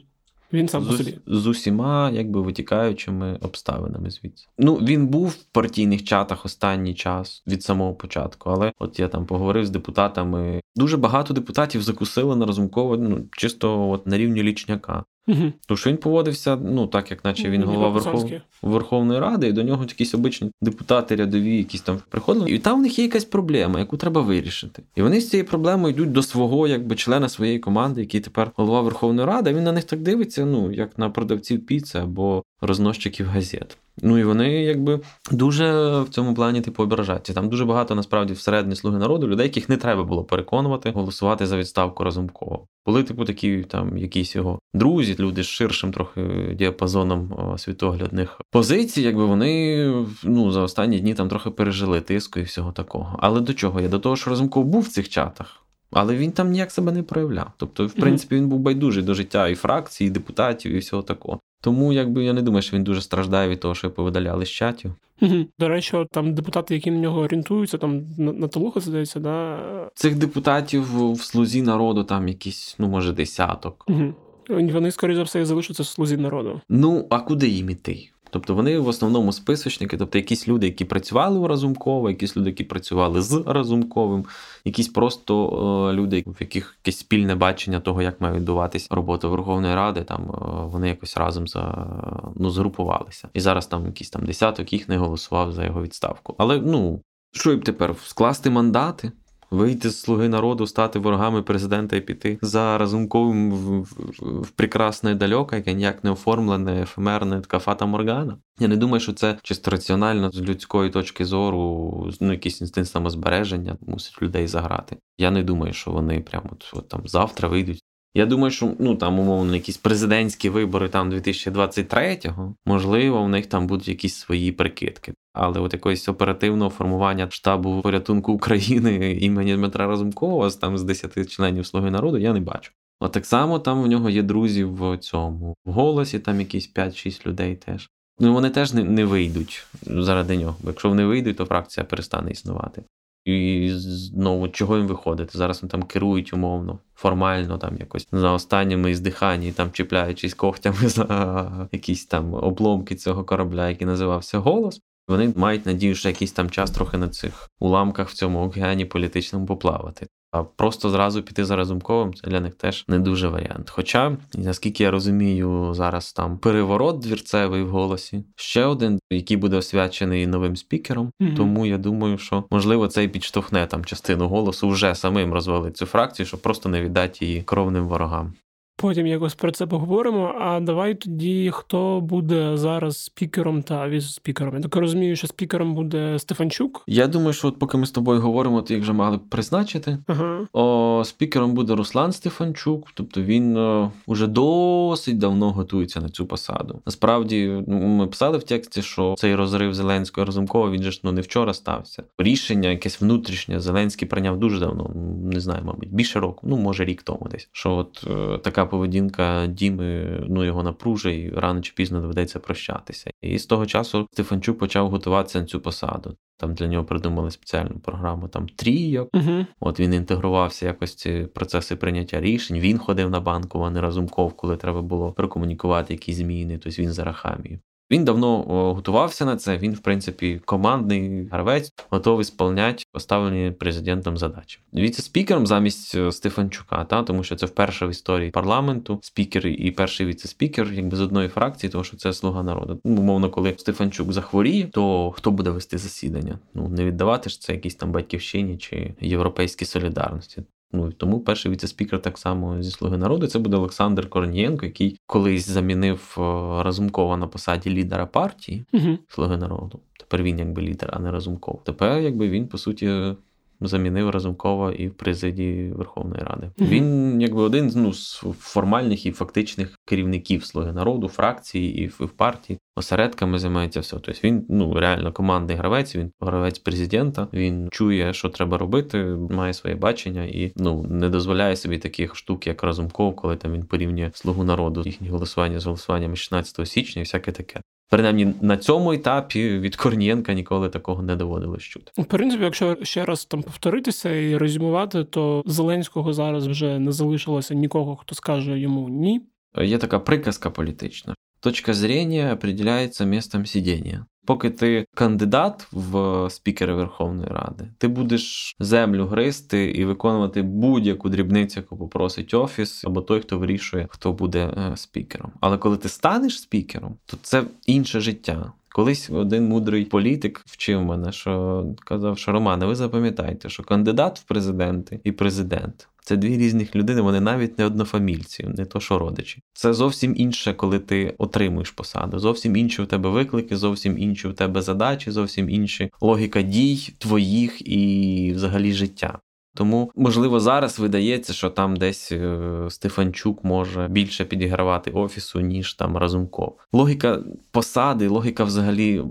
Він 0.54 0.68
сам 0.68 0.84
з, 0.84 0.88
по 0.88 0.94
собі. 0.94 1.18
з 1.28 1.48
усіма 1.48 2.10
якби 2.10 2.42
витікаючими 2.42 3.38
обставинами 3.42 4.10
звідси. 4.10 4.48
Ну 4.58 4.76
він 4.76 5.08
був 5.08 5.28
в 5.28 5.44
партійних 5.44 6.04
чатах 6.04 6.46
останній 6.46 6.94
час 6.94 7.44
від 7.48 7.64
самого 7.64 7.94
початку, 7.94 8.50
але 8.50 8.74
от 8.80 9.00
я 9.00 9.08
там 9.08 9.26
поговорив 9.26 9.66
з 9.66 9.70
депутатами. 9.70 10.62
Дуже 10.76 10.98
багато 10.98 11.34
депутатів 11.34 11.82
закусили 11.82 12.36
на 12.36 12.46
розумково, 12.46 12.98
ну 12.98 13.26
чисто 13.32 13.90
от 13.90 14.08
на 14.08 14.18
рівні 14.18 14.44
лічняка. 14.44 15.04
Угу. 15.28 15.54
Тому 15.68 15.78
що 15.78 15.90
він 15.90 15.98
поводився, 15.98 16.56
ну 16.56 16.88
так 16.88 17.12
як 17.12 17.26
наче 17.26 17.50
він 17.50 17.64
голова 17.64 17.90
Верхов... 17.90 18.32
Верховної 18.62 19.20
Ради, 19.20 19.48
і 19.48 19.52
до 19.52 19.64
нього 19.64 19.84
якісь 19.84 20.14
обичні 20.14 20.52
депутати 20.62 21.16
рядові, 21.16 21.58
якісь 21.58 21.82
там 21.82 22.00
приходили, 22.10 22.52
і 22.52 22.60
там 22.60 22.80
в 22.80 22.82
них 22.82 23.00
є 23.00 23.06
якась 23.06 23.26
проблема, 23.26 23.80
яку 23.80 23.98
треба 23.98 24.22
вирішити. 24.22 24.84
І 24.96 25.02
вони 25.02 25.22
з 25.22 25.30
цією 25.30 25.48
проблемою 25.48 25.94
йдуть 25.94 26.12
до 26.12 26.24
свого, 26.24 26.68
якби 26.68 26.96
члена 26.96 27.30
своєї 27.30 27.60
команди, 27.60 28.02
який 28.02 28.22
тепер 28.22 28.52
голова 28.56 28.82
Верховної 28.82 29.28
Ради. 29.28 29.54
Він 29.54 29.64
на 29.64 29.72
них 29.72 29.84
так 29.84 30.00
дивиться, 30.00 30.46
ну 30.46 30.72
як 30.72 30.98
на 30.98 31.10
продавців 31.10 31.66
піци 31.66 32.00
або 32.00 32.44
розносчиків 32.62 33.28
газет. 33.28 33.78
Ну 34.02 34.18
і 34.18 34.24
вони 34.24 34.64
якби 34.64 35.00
дуже 35.32 36.00
в 36.02 36.10
цьому 36.10 36.34
плані 36.34 36.62
типу 36.62 36.84
ображаються. 36.84 37.34
Там 37.34 37.50
дуже 37.50 37.66
багато 37.66 37.96
насправді 37.96 38.34
всередині 38.34 38.76
слуги 38.76 38.98
народу 38.98 39.28
людей, 39.28 39.46
яких 39.46 39.70
не 39.70 39.78
треба 39.78 40.04
було 40.04 40.24
переконувати 40.24 40.92
голосувати 40.92 41.48
за 41.48 41.58
відставку 41.58 42.04
Разумкова. 42.04 42.60
Були 42.86 43.04
типу 43.04 43.26
такі 43.26 43.58
там 43.58 43.98
якісь 43.98 44.36
його 44.36 44.60
друзі, 44.74 45.16
люди 45.20 45.44
з 45.44 45.48
ширшим 45.48 45.92
трохи 45.92 46.22
діапазоном 46.54 47.54
світоглядних 47.58 48.42
позицій, 48.52 49.02
якби 49.02 49.26
вони 49.26 49.86
ну 50.24 50.52
за 50.52 50.62
останні 50.62 51.00
дні 51.00 51.14
там 51.14 51.30
трохи 51.30 51.50
пережили 51.50 52.02
тиску 52.02 52.40
і 52.40 52.44
всього 52.44 52.72
такого. 52.72 53.20
Але 53.20 53.42
до 53.42 53.54
чого 53.54 53.82
я? 53.82 53.90
До 53.90 54.00
того, 54.00 54.16
що 54.16 54.30
Разумков 54.30 54.66
був 54.66 54.82
в 54.82 54.88
цих 54.88 55.10
чатах. 55.10 55.64
Але 55.92 56.16
він 56.16 56.32
там 56.32 56.52
ніяк 56.52 56.72
себе 56.72 56.92
не 56.92 57.04
проявляв. 57.04 57.52
Тобто, 57.58 57.88
в 57.88 57.94
принципі, 57.94 58.36
він 58.36 58.48
був 58.48 58.60
байдужий 58.60 59.04
до 59.04 59.14
життя 59.14 59.48
і 59.48 59.56
фракції, 59.56 60.08
і 60.08 60.12
депутатів, 60.12 60.72
і 60.72 60.78
всього 60.78 61.02
такого. 61.04 61.40
Тому 61.62 61.94
якби 61.94 62.24
я 62.24 62.34
не 62.34 62.42
думаю, 62.42 62.62
що 62.62 62.78
він 62.78 62.84
дуже 62.84 63.02
страждає 63.02 63.50
від 63.50 63.60
того, 63.60 63.76
що 63.76 63.92
повидаляли 63.92 64.46
з 64.46 64.50
чатів. 64.50 64.96
Угу. 65.22 65.46
До 65.60 65.68
речі, 65.68 66.06
там 66.12 66.34
депутати, 66.34 66.74
які 66.74 66.92
на 66.92 66.98
нього 66.98 67.22
орієнтуються, 67.22 67.78
там 67.78 68.04
на, 68.18 68.34
на 68.34 68.48
Толуха, 68.48 68.80
здається, 68.80 69.20
да. 69.20 69.60
Цих 69.96 70.16
депутатів 70.16 71.14
в 71.14 71.22
слузі 71.22 71.62
народу 71.62 72.04
там 72.04 72.28
якісь, 72.28 72.76
ну 72.80 72.88
може, 72.88 73.14
десяток. 73.14 73.86
Угу. 73.88 74.14
Вони, 74.50 74.92
скоріше 74.92 75.16
за 75.16 75.24
все, 75.24 75.46
залишаться 75.46 75.84
в 75.84 75.86
слузі 75.86 76.18
народу. 76.18 76.62
Ну, 76.70 77.08
а 77.10 77.20
куди 77.20 77.48
їм 77.48 77.70
іти? 77.70 78.10
Тобто 78.38 78.56
вони 78.56 78.80
в 78.80 78.88
основному 78.88 79.32
списочники, 79.32 79.98
тобто 79.98 80.18
якісь 80.18 80.48
люди, 80.48 80.66
які 80.66 80.86
працювали 80.86 81.40
у 81.40 81.48
Разумкова, 81.48 82.10
якісь 82.10 82.38
люди, 82.38 82.50
які 82.50 82.64
працювали 82.64 83.22
з 83.22 83.44
Разумковим, 83.46 84.26
якісь 84.66 84.88
просто 84.88 85.50
е, 85.90 85.94
люди, 85.94 86.24
в 86.28 86.36
яких 86.40 86.78
якесь 86.84 87.00
спільне 87.00 87.36
бачення 87.36 87.80
того, 87.80 88.02
як 88.02 88.22
має 88.22 88.36
відбуватись 88.36 88.88
робота 88.92 89.28
Верховної 89.28 89.76
Ради, 89.76 90.04
там 90.04 90.22
е, 90.22 90.36
вони 90.66 90.88
якось 90.88 91.18
разом 91.18 91.48
за 91.48 91.88
ну 92.36 92.50
згрупувалися. 92.50 93.30
І 93.34 93.40
зараз 93.40 93.68
там 93.68 93.86
якийсь 93.86 94.10
там 94.10 94.26
десяток 94.26 94.74
їх 94.74 94.90
не 94.90 94.98
голосував 94.98 95.52
за 95.52 95.66
його 95.66 95.82
відставку. 95.82 96.36
Але 96.38 96.62
ну 96.62 97.02
що 97.32 97.52
їм 97.52 97.62
тепер 97.62 97.96
скласти 98.04 98.50
мандати? 98.50 99.12
Вийти 99.52 99.90
з 99.90 100.02
слуги 100.02 100.30
народу, 100.30 100.68
стати 100.68 101.00
ворогами 101.00 101.44
президента 101.44 101.96
і 101.96 102.02
піти 102.02 102.40
за 102.42 102.78
разумковим 102.78 103.52
в, 103.52 103.82
в, 103.82 104.42
в 104.42 104.50
прекрасне 104.50 105.16
далеко, 105.16 105.56
яке 105.56 105.74
ніяк 105.74 106.04
не 106.04 106.12
оформлене, 106.12 106.82
ефемерне, 106.82 107.42
така 107.42 107.60
фата 107.60 107.86
Моргана. 107.86 108.38
Я 108.60 108.68
не 108.68 108.78
думаю, 108.78 109.00
що 109.00 109.14
це 109.14 109.38
чисто 109.44 109.72
раціонально 109.72 110.32
з 110.32 110.42
людської 110.42 110.90
точки 110.90 111.26
зору, 111.26 112.12
ну 112.22 112.32
якийсь 112.32 112.62
інстинкт 112.62 112.90
самозбереження 112.90 113.78
мусить 113.82 114.22
людей 114.22 114.48
заграти. 114.48 114.98
Я 115.18 115.32
не 115.32 115.44
думаю, 115.44 115.74
що 115.74 115.92
вони 115.92 116.20
прямо 116.20 116.50
от, 116.52 116.72
от 116.74 116.90
там 116.90 117.02
завтра 117.06 117.50
вийдуть. 117.50 117.84
Я 118.18 118.26
думаю, 118.26 118.52
що 118.52 118.74
ну 118.80 118.96
там 118.96 119.20
умовно 119.20 119.56
якісь 119.56 119.78
президентські 119.78 120.50
вибори 120.50 120.90
там 120.90 121.14
2023-го, 121.14 122.56
можливо, 122.66 123.24
в 123.24 123.30
них 123.30 123.46
там 123.46 123.68
будуть 123.68 123.88
якісь 123.88 124.16
свої 124.16 124.52
прикидки. 124.52 125.14
Але 125.34 125.60
от 125.60 125.74
якогось 125.74 126.10
оперативного 126.10 126.70
формування 126.70 127.28
штабу 127.30 127.82
порятунку 127.82 128.34
України 128.34 129.12
імені 129.22 129.56
Дмитра 129.56 129.88
Разумкова 129.88 130.50
там 130.50 130.78
з 130.78 130.84
10 130.84 131.32
членів 131.32 131.66
Слуги 131.66 131.92
народу 131.92 132.18
я 132.18 132.34
не 132.34 132.40
бачу. 132.40 132.72
От 133.00 133.12
так 133.12 133.26
само 133.26 133.60
там 133.60 133.84
в 133.84 133.88
нього 133.88 134.10
є 134.10 134.24
друзі 134.24 134.64
в 134.64 134.98
цьому 134.98 135.56
в 135.66 135.72
голосі, 135.72 136.20
там 136.20 136.40
якісь 136.40 136.74
5-6 136.74 137.28
людей 137.28 137.56
теж. 137.56 137.90
Ну 138.20 138.34
вони 138.34 138.50
теж 138.50 138.74
не, 138.74 138.84
не 138.84 139.06
вийдуть 139.06 139.66
заради 139.82 140.38
нього. 140.38 140.56
Якщо 140.64 140.90
вони 140.90 141.06
вийдуть, 141.06 141.38
то 141.38 141.46
фракція 141.46 141.84
перестане 141.84 142.32
існувати. 142.32 142.84
І 143.28 143.70
знову 143.74 144.48
чого 144.48 144.78
їм 144.78 144.88
виходити? 144.88 145.38
Зараз 145.38 145.62
вони 145.62 145.72
там 145.72 145.84
керують 145.84 146.34
умовно, 146.34 146.80
формально, 146.96 147.58
там 147.58 147.78
якось 147.78 148.08
за 148.12 148.32
останніми 148.32 148.96
здихання, 148.96 149.52
там 149.52 149.72
чіпляючись 149.72 150.34
когтями 150.34 150.78
за 150.90 151.68
якісь 151.72 152.06
там 152.06 152.34
обломки 152.34 152.96
цього 152.96 153.24
корабля, 153.24 153.70
який 153.70 153.88
називався 153.88 154.38
голос. 154.40 154.82
Вони 155.08 155.34
мають 155.36 155.66
надію, 155.66 155.96
що 155.96 156.10
якийсь 156.10 156.32
там 156.32 156.50
час 156.50 156.72
трохи 156.72 156.98
на 156.98 157.10
цих 157.10 157.50
уламках 157.60 158.10
в 158.10 158.14
цьому 158.14 158.44
океані 158.44 158.86
політичному 158.86 159.46
поплавати. 159.46 160.08
А 160.32 160.44
просто 160.44 160.90
зразу 160.90 161.24
піти 161.24 161.46
за 161.46 161.56
Разумковим 161.56 162.14
це 162.14 162.28
для 162.28 162.40
них 162.40 162.56
теж 162.56 162.86
не 162.88 163.00
дуже 163.00 163.28
варіант. 163.28 163.70
Хоча, 163.70 164.18
наскільки 164.36 164.84
я 164.84 164.92
розумію, 164.92 165.74
зараз 165.74 166.14
там 166.14 166.38
переворот 166.38 167.00
двірцевий 167.00 167.64
в 167.64 167.70
голосі, 167.70 168.26
ще 168.36 168.66
один, 168.66 169.00
який 169.12 169.38
буде 169.38 169.58
освячений 169.58 170.28
новим 170.28 170.56
спікером. 170.56 171.12
Мгм. 171.20 171.36
Тому 171.36 171.66
я 171.66 171.78
думаю, 171.78 172.18
що 172.18 172.44
можливо 172.52 172.88
це 172.88 173.04
і 173.04 173.08
підштовхне 173.08 173.68
там 173.68 173.86
частину 173.86 174.28
голосу 174.28 174.70
вже 174.70 174.96
самим 174.96 175.34
розвалить 175.34 175.78
цю 175.78 175.86
фракцію, 175.86 176.26
щоб 176.26 176.42
просто 176.42 176.70
не 176.70 176.82
віддати 176.82 177.26
її 177.26 177.42
кровним 177.42 177.88
ворогам. 177.88 178.34
Потім 178.80 179.08
якось 179.08 179.36
про 179.36 179.52
це 179.52 179.68
поговоримо. 179.68 180.36
А 180.40 180.60
давай 180.60 180.96
тоді 180.96 181.52
хто 181.54 182.02
буде 182.02 182.58
зараз 182.58 182.98
спікером 183.04 183.64
та 183.64 183.90
віце-спікером. 183.90 184.56
Я 184.56 184.62
так 184.62 184.76
розумію, 184.76 185.16
що 185.16 185.28
спікером 185.28 185.76
буде 185.76 186.20
Стефанчук. 186.20 186.84
Я 186.88 187.08
думаю, 187.08 187.34
що 187.34 187.48
от 187.48 187.60
поки 187.60 187.78
ми 187.78 187.86
з 187.86 187.92
тобою 187.92 188.22
говоримо, 188.22 188.62
то 188.62 188.74
їх 188.74 188.84
вже 188.84 188.94
мали 188.94 189.18
б 189.18 189.30
призначити. 189.30 189.98
Ага. 190.08 190.48
О, 190.54 191.04
спікером 191.06 191.54
буде 191.54 191.76
Руслан 191.76 192.12
Стефанчук, 192.12 192.88
тобто 192.94 193.22
він 193.22 193.58
о, 193.58 193.92
уже 194.06 194.28
досить 194.28 195.18
давно 195.18 195.52
готується 195.52 196.02
на 196.02 196.10
цю 196.10 196.26
посаду. 196.26 196.82
Насправді, 196.86 197.64
ну, 197.68 197.78
ми 197.78 198.08
писали 198.08 198.38
в 198.38 198.44
тексті, 198.44 198.82
що 198.82 199.16
цей 199.18 199.36
розрив 199.36 199.74
Зеленського 199.74 200.24
і 200.24 200.28
Разумкова 200.28 200.72
він 200.72 200.84
же 200.84 200.92
ж 200.92 201.02
ну 201.04 201.12
не 201.12 201.22
вчора 201.22 201.54
стався. 201.54 202.04
Рішення, 202.18 202.70
якесь 202.70 203.02
внутрішнє, 203.02 203.60
Зеленський 203.60 204.08
прийняв 204.08 204.40
дуже 204.40 204.60
давно, 204.60 204.92
не 205.34 205.40
знаю, 205.40 205.62
мабуть, 205.66 205.94
більше 205.94 206.20
року, 206.20 206.48
ну 206.50 206.58
може 206.58 206.86
рік 206.86 207.04
тому 207.04 207.28
десь. 207.32 207.50
Що 207.52 207.72
от 207.72 208.08
е, 208.08 208.38
така 208.38 208.67
поведінка 208.68 209.48
Діми 209.48 210.20
ну 210.30 210.44
його 210.44 210.64
напружує, 210.64 211.26
і 211.26 211.30
рано 211.30 211.62
чи 211.62 211.74
пізно 211.76 212.02
доведеться 212.02 212.40
прощатися. 212.40 213.12
І 213.22 213.40
з 213.40 213.46
того 213.46 213.66
часу 213.66 214.08
Стефанчук 214.14 214.60
почав 214.60 214.90
готуватися 214.90 215.40
на 215.40 215.46
цю 215.46 215.60
посаду. 215.60 216.18
Там 216.38 216.54
для 216.54 216.68
нього 216.68 216.86
придумали 216.86 217.32
спеціальну 217.32 217.80
програму 217.80 218.28
там 218.28 218.48
трійок. 218.48 219.10
Угу. 219.14 219.46
От 219.60 219.80
він 219.80 219.94
інтегрувався 219.94 220.66
якось 220.66 220.96
ці 220.96 221.28
процеси 221.36 221.76
прийняття 221.76 222.22
рішень. 222.22 222.60
Він 222.60 222.78
ходив 222.78 223.10
на 223.10 223.20
банку, 223.20 223.62
а 223.62 223.70
не 223.70 223.82
разумков, 223.82 224.34
коли 224.34 224.58
треба 224.58 224.82
було 224.82 225.12
прокомунікувати 225.12 225.94
якісь 225.94 226.18
зміни. 226.18 226.58
Тобто 226.58 226.82
він 226.82 226.92
за 226.92 227.04
Рахамію. 227.04 227.60
Він 227.92 228.06
давно 228.06 228.42
готувався 228.74 229.26
на 229.26 229.36
це. 229.36 229.58
Він, 229.58 229.74
в 229.74 229.80
принципі, 229.80 230.42
командний 230.46 231.28
гравець, 231.32 231.74
готовий 231.90 232.26
сповняти 232.26 232.84
поставлені 232.92 233.52
президентом 233.52 234.18
задачі. 234.18 234.60
Віце-спікером 234.74 235.48
замість 235.48 235.96
е, 235.96 236.12
Стефанчука, 236.12 236.86
та 236.86 237.04
тому 237.04 237.24
що 237.24 237.36
це 237.36 237.46
вперше 237.46 237.88
в 237.88 237.90
історії 237.90 238.32
парламенту 238.32 239.00
спікер 239.02 239.48
і 239.48 239.72
перший 239.72 240.06
віце-спікер, 240.06 240.74
якби 240.74 240.98
з 240.98 241.02
одної 241.02 241.28
фракції, 241.28 241.72
тому 241.72 241.84
що 241.84 241.98
це 241.98 242.14
слуга 242.14 242.44
народу. 242.44 242.80
Ну, 242.84 243.02
умовно, 243.02 243.30
коли 243.30 243.54
Стефанчук 243.58 244.14
захворіє, 244.14 244.66
то 244.66 245.12
хто 245.12 245.32
буде 245.32 245.50
вести 245.50 245.78
засідання? 245.78 246.40
Ну 246.54 246.68
не 246.68 246.86
віддавати 246.86 247.30
ж 247.30 247.42
це 247.42 247.54
якісь 247.54 247.76
там 247.76 247.92
батьківщині 247.92 248.58
чи 248.58 248.94
європейській 249.02 249.66
солідарності. 249.66 250.44
Ну 250.72 250.92
тому 250.92 251.20
перший 251.20 251.52
віце-спікер 251.52 252.02
так 252.02 252.18
само 252.18 252.64
зі 252.64 252.72
Слуги 252.72 252.98
народу. 252.98 253.28
Це 253.28 253.40
буде 253.40 253.58
Олександр 253.58 254.10
Корнієнко, 254.10 254.66
який 254.66 255.00
колись 255.06 255.50
замінив 255.50 256.16
е, 256.18 256.22
Разумкова 256.64 257.18
на 257.18 257.28
посаді 257.28 257.70
лідера 257.70 258.06
партії 258.06 258.66
угу. 258.74 258.98
Слуги 259.08 259.38
народу. 259.38 259.80
Тепер 260.00 260.24
він 260.24 260.40
якби 260.40 260.62
лідер, 260.62 260.90
а 260.94 261.00
не 261.00 261.12
Разумков. 261.12 261.62
Тепер 261.64 262.02
якби 262.02 262.30
він 262.30 262.48
по 262.48 262.58
суті 262.58 263.16
замінив 263.62 264.10
Разумкова 264.10 264.72
і 264.72 264.88
в 264.88 264.94
президії 264.94 265.72
Верховної 265.72 266.24
Ради. 266.24 266.48
Mm-hmm. 266.48 266.68
Він 266.68 267.22
якби 267.22 267.42
один 267.42 267.72
ну, 267.76 267.94
з 267.94 268.24
формальних 268.40 269.06
і 269.06 269.12
фактичних 269.12 269.80
керівників 269.86 270.46
Слуги 270.46 270.74
народу, 270.74 271.08
фракції 271.08 271.84
і 271.84 271.88
в 271.88 272.10
партії. 272.10 272.60
Осередками 272.76 273.40
займається 273.40 273.80
все. 273.80 274.00
Тобто 274.00 274.22
він 274.24 274.46
ну 274.50 274.74
реально 274.74 275.14
командний 275.14 275.58
гравець. 275.58 275.96
Він 275.96 276.12
гравець 276.20 276.60
президента. 276.60 277.28
Він 277.34 277.68
чує, 277.72 278.14
що 278.14 278.30
треба 278.30 278.58
робити, 278.58 279.04
має 279.30 279.54
своє 279.54 279.76
бачення 279.76 280.24
і 280.24 280.54
ну 280.56 280.84
не 280.84 281.10
дозволяє 281.10 281.56
собі 281.56 281.78
таких 281.78 282.16
штук, 282.16 282.48
як 282.48 282.64
Разумков, 282.64 283.16
коли 283.16 283.36
там 283.36 283.54
він 283.54 283.64
порівнює 283.64 284.12
слугу 284.14 284.44
народу 284.44 284.84
їхні 284.86 285.10
голосування 285.10 285.60
з 285.60 285.66
голосуваннями 285.66 286.16
16 286.16 286.68
січня 286.68 287.00
і 287.00 287.06
всяке 287.06 287.32
таке. 287.32 287.62
Принаймні 287.90 288.34
на 288.42 288.58
цьому 288.58 288.92
етапі 288.94 289.60
від 289.60 289.76
Корнієнка 289.76 290.34
ніколи 290.34 290.70
такого 290.70 291.04
не 291.04 291.16
доводилось 291.16 291.64
чути. 291.64 291.92
В 291.98 292.06
принципі, 292.06 292.44
якщо 292.44 292.78
ще 292.82 293.06
раз 293.06 293.26
там 293.26 293.44
повторитися 293.44 294.12
і 294.12 294.38
резюмувати, 294.38 295.04
то 295.04 295.44
Зеленського 295.46 296.14
зараз 296.14 296.48
вже 296.48 296.80
не 296.80 296.92
залишилося 296.92 297.54
нікого, 297.54 297.96
хто 297.96 298.16
скаже 298.16 298.60
йому 298.60 298.90
ні. 298.90 299.22
Є 299.62 299.78
така 299.78 300.00
приказка 300.00 300.50
політична. 300.50 301.16
Точка 301.40 301.74
зрення 301.74 302.34
определяється 302.34 303.06
містом 303.06 303.46
сидіння. 303.46 304.06
Поки 304.28 304.50
ти 304.50 304.86
кандидат 304.94 305.68
в 305.72 306.30
спікери 306.30 306.74
Верховної 306.74 307.30
Ради, 307.30 307.68
ти 307.78 307.88
будеш 307.88 308.56
землю 308.60 309.06
гризти 309.06 309.66
і 309.66 309.86
виконувати 309.86 310.42
будь-яку 310.42 311.10
дрібницю, 311.10 311.60
яку 311.60 311.78
попросить 311.78 312.34
офіс, 312.34 312.86
або 312.86 313.02
той, 313.02 313.22
хто 313.22 313.40
вирішує, 313.40 313.88
хто 313.90 314.14
буде 314.14 314.40
е, 314.40 314.78
спікером. 314.78 315.32
Але 315.42 315.58
коли 315.58 315.78
ти 315.78 315.90
станеш 315.90 316.42
спікером, 316.42 316.96
то 317.06 317.18
це 317.22 317.44
інше 317.66 318.00
життя. 318.00 318.52
Колись 318.78 319.10
один 319.10 319.48
мудрий 319.48 319.86
політик 319.86 320.44
вчив 320.46 320.82
мене, 320.82 321.12
що 321.12 321.66
казав, 321.86 322.18
що 322.18 322.32
Романе, 322.32 322.66
ви 322.66 322.76
запам'ятайте, 322.76 323.50
що 323.50 323.64
кандидат 323.64 324.20
в 324.20 324.24
президенти 324.24 325.00
і 325.04 325.12
президент 325.12 325.88
це 326.02 326.18
дві 326.18 326.38
різних 326.38 326.76
людини, 326.76 327.02
вони 327.02 327.20
навіть 327.20 327.60
не 327.60 327.66
однофамільці, 327.66 328.44
не 328.58 328.66
то 328.66 328.80
що 328.80 329.00
родичі. 329.00 329.42
Це 329.54 329.74
зовсім 329.74 330.14
інше, 330.18 330.54
коли 330.54 330.80
ти 330.80 331.16
отримуєш 331.18 331.72
посаду. 331.72 332.20
Зовсім 332.20 332.56
інші 332.56 332.82
у 332.82 332.86
тебе 332.86 333.10
виклики, 333.10 333.58
зовсім 333.58 333.98
інші 333.98 334.28
у 334.28 334.34
тебе 334.34 334.62
задачі, 334.62 335.12
зовсім 335.12 335.50
інші 335.50 335.90
логіка 336.02 336.42
дій 336.42 336.94
твоїх 336.98 337.68
і 337.68 338.32
взагалі 338.36 338.74
життя. 338.74 339.20
Тому, 339.58 339.92
можливо, 339.96 340.40
зараз 340.40 340.80
видається, 340.80 341.34
що 341.34 341.50
там 341.50 341.76
десь 341.76 342.12
е, 342.12 342.40
Стефанчук 342.70 343.44
може 343.44 343.88
більше 343.88 344.26
підігравати 344.26 344.92
офісу, 344.92 345.40
ніж 345.40 345.74
там 345.74 345.98
Разумков. 345.98 346.58
Логіка 346.74 347.20
посади, 347.52 348.08
логіка 348.08 348.44
взагалі 348.44 349.04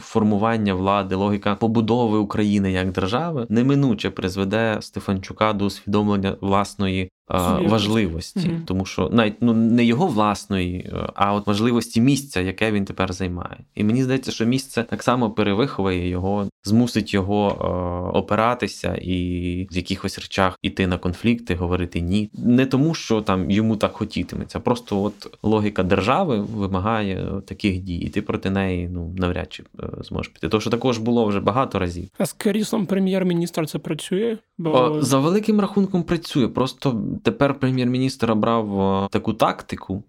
формування 0.00 0.74
влади, 0.74 1.14
логіка 1.14 1.54
побудови 1.54 2.18
України 2.18 2.72
як 2.72 2.92
держави 2.92 3.46
неминуче 3.48 4.10
призведе 4.10 4.76
Стефанчука 4.80 5.52
до 5.52 5.64
усвідомлення 5.64 6.36
власної 6.40 7.10
важливості, 7.28 8.40
mm 8.40 8.64
тому 8.64 8.84
що 8.84 9.08
навіть 9.12 9.34
ну 9.40 9.52
не 9.52 9.84
його 9.84 10.06
власної, 10.06 10.78
е, 10.78 11.08
а 11.14 11.34
от 11.34 11.46
важливості 11.46 12.00
місця, 12.00 12.40
яке 12.40 12.72
він 12.72 12.84
тепер 12.84 13.12
займає. 13.12 13.56
І 13.74 13.84
мені 13.84 14.02
здається, 14.02 14.32
що 14.32 14.44
місце 14.44 14.82
так 14.82 15.02
само 15.02 15.30
перевиховує 15.30 16.08
його, 16.08 16.48
змусить 16.64 17.14
його 17.14 17.48
е, 17.48 18.18
опиратися 18.18 18.94
і 18.94 19.68
в 19.72 19.76
якихось 19.76 20.18
речах 20.18 20.58
іти 20.62 20.86
на 20.86 20.98
конфлікти, 20.98 21.54
говорити 21.54 22.00
ні. 22.00 22.30
Не 22.34 22.66
тому, 22.66 22.94
що 22.94 23.22
там 23.22 23.50
йому 23.50 23.76
так 23.76 23.92
хотітиметься, 23.92 24.60
просто 24.60 25.02
от 25.02 25.38
логіка 25.42 25.82
держави 25.82 26.40
вимагає 26.40 27.26
таких 27.46 27.78
дій, 27.78 27.96
і 27.96 28.08
ти 28.08 28.22
проти 28.22 28.50
неї 28.50 28.88
ну 28.92 29.14
навряд 29.18 29.52
чи 29.52 29.62
е, 29.80 29.86
зможеш 30.02 30.32
піти. 30.32 30.48
Тому 30.48 30.60
що 30.60 30.70
також 30.70 30.98
було 30.98 31.26
вже 31.26 31.40
багато 31.40 31.78
разів. 31.78 32.08
А 32.18 32.26
з 32.26 32.32
керіслом 32.32 32.86
прем'єр-міністра 32.86 33.66
це 33.66 33.78
працює? 33.78 34.38
Бо 34.58 35.02
за 35.02 35.18
великим 35.18 35.60
рахунком 35.60 36.02
працює. 36.02 36.48
Просто 36.48 37.02
тепер 37.22 37.58
прем'єр-міністр 37.58 38.30
обрав 38.30 39.08
таку 39.10 39.32
тактику 39.32 40.04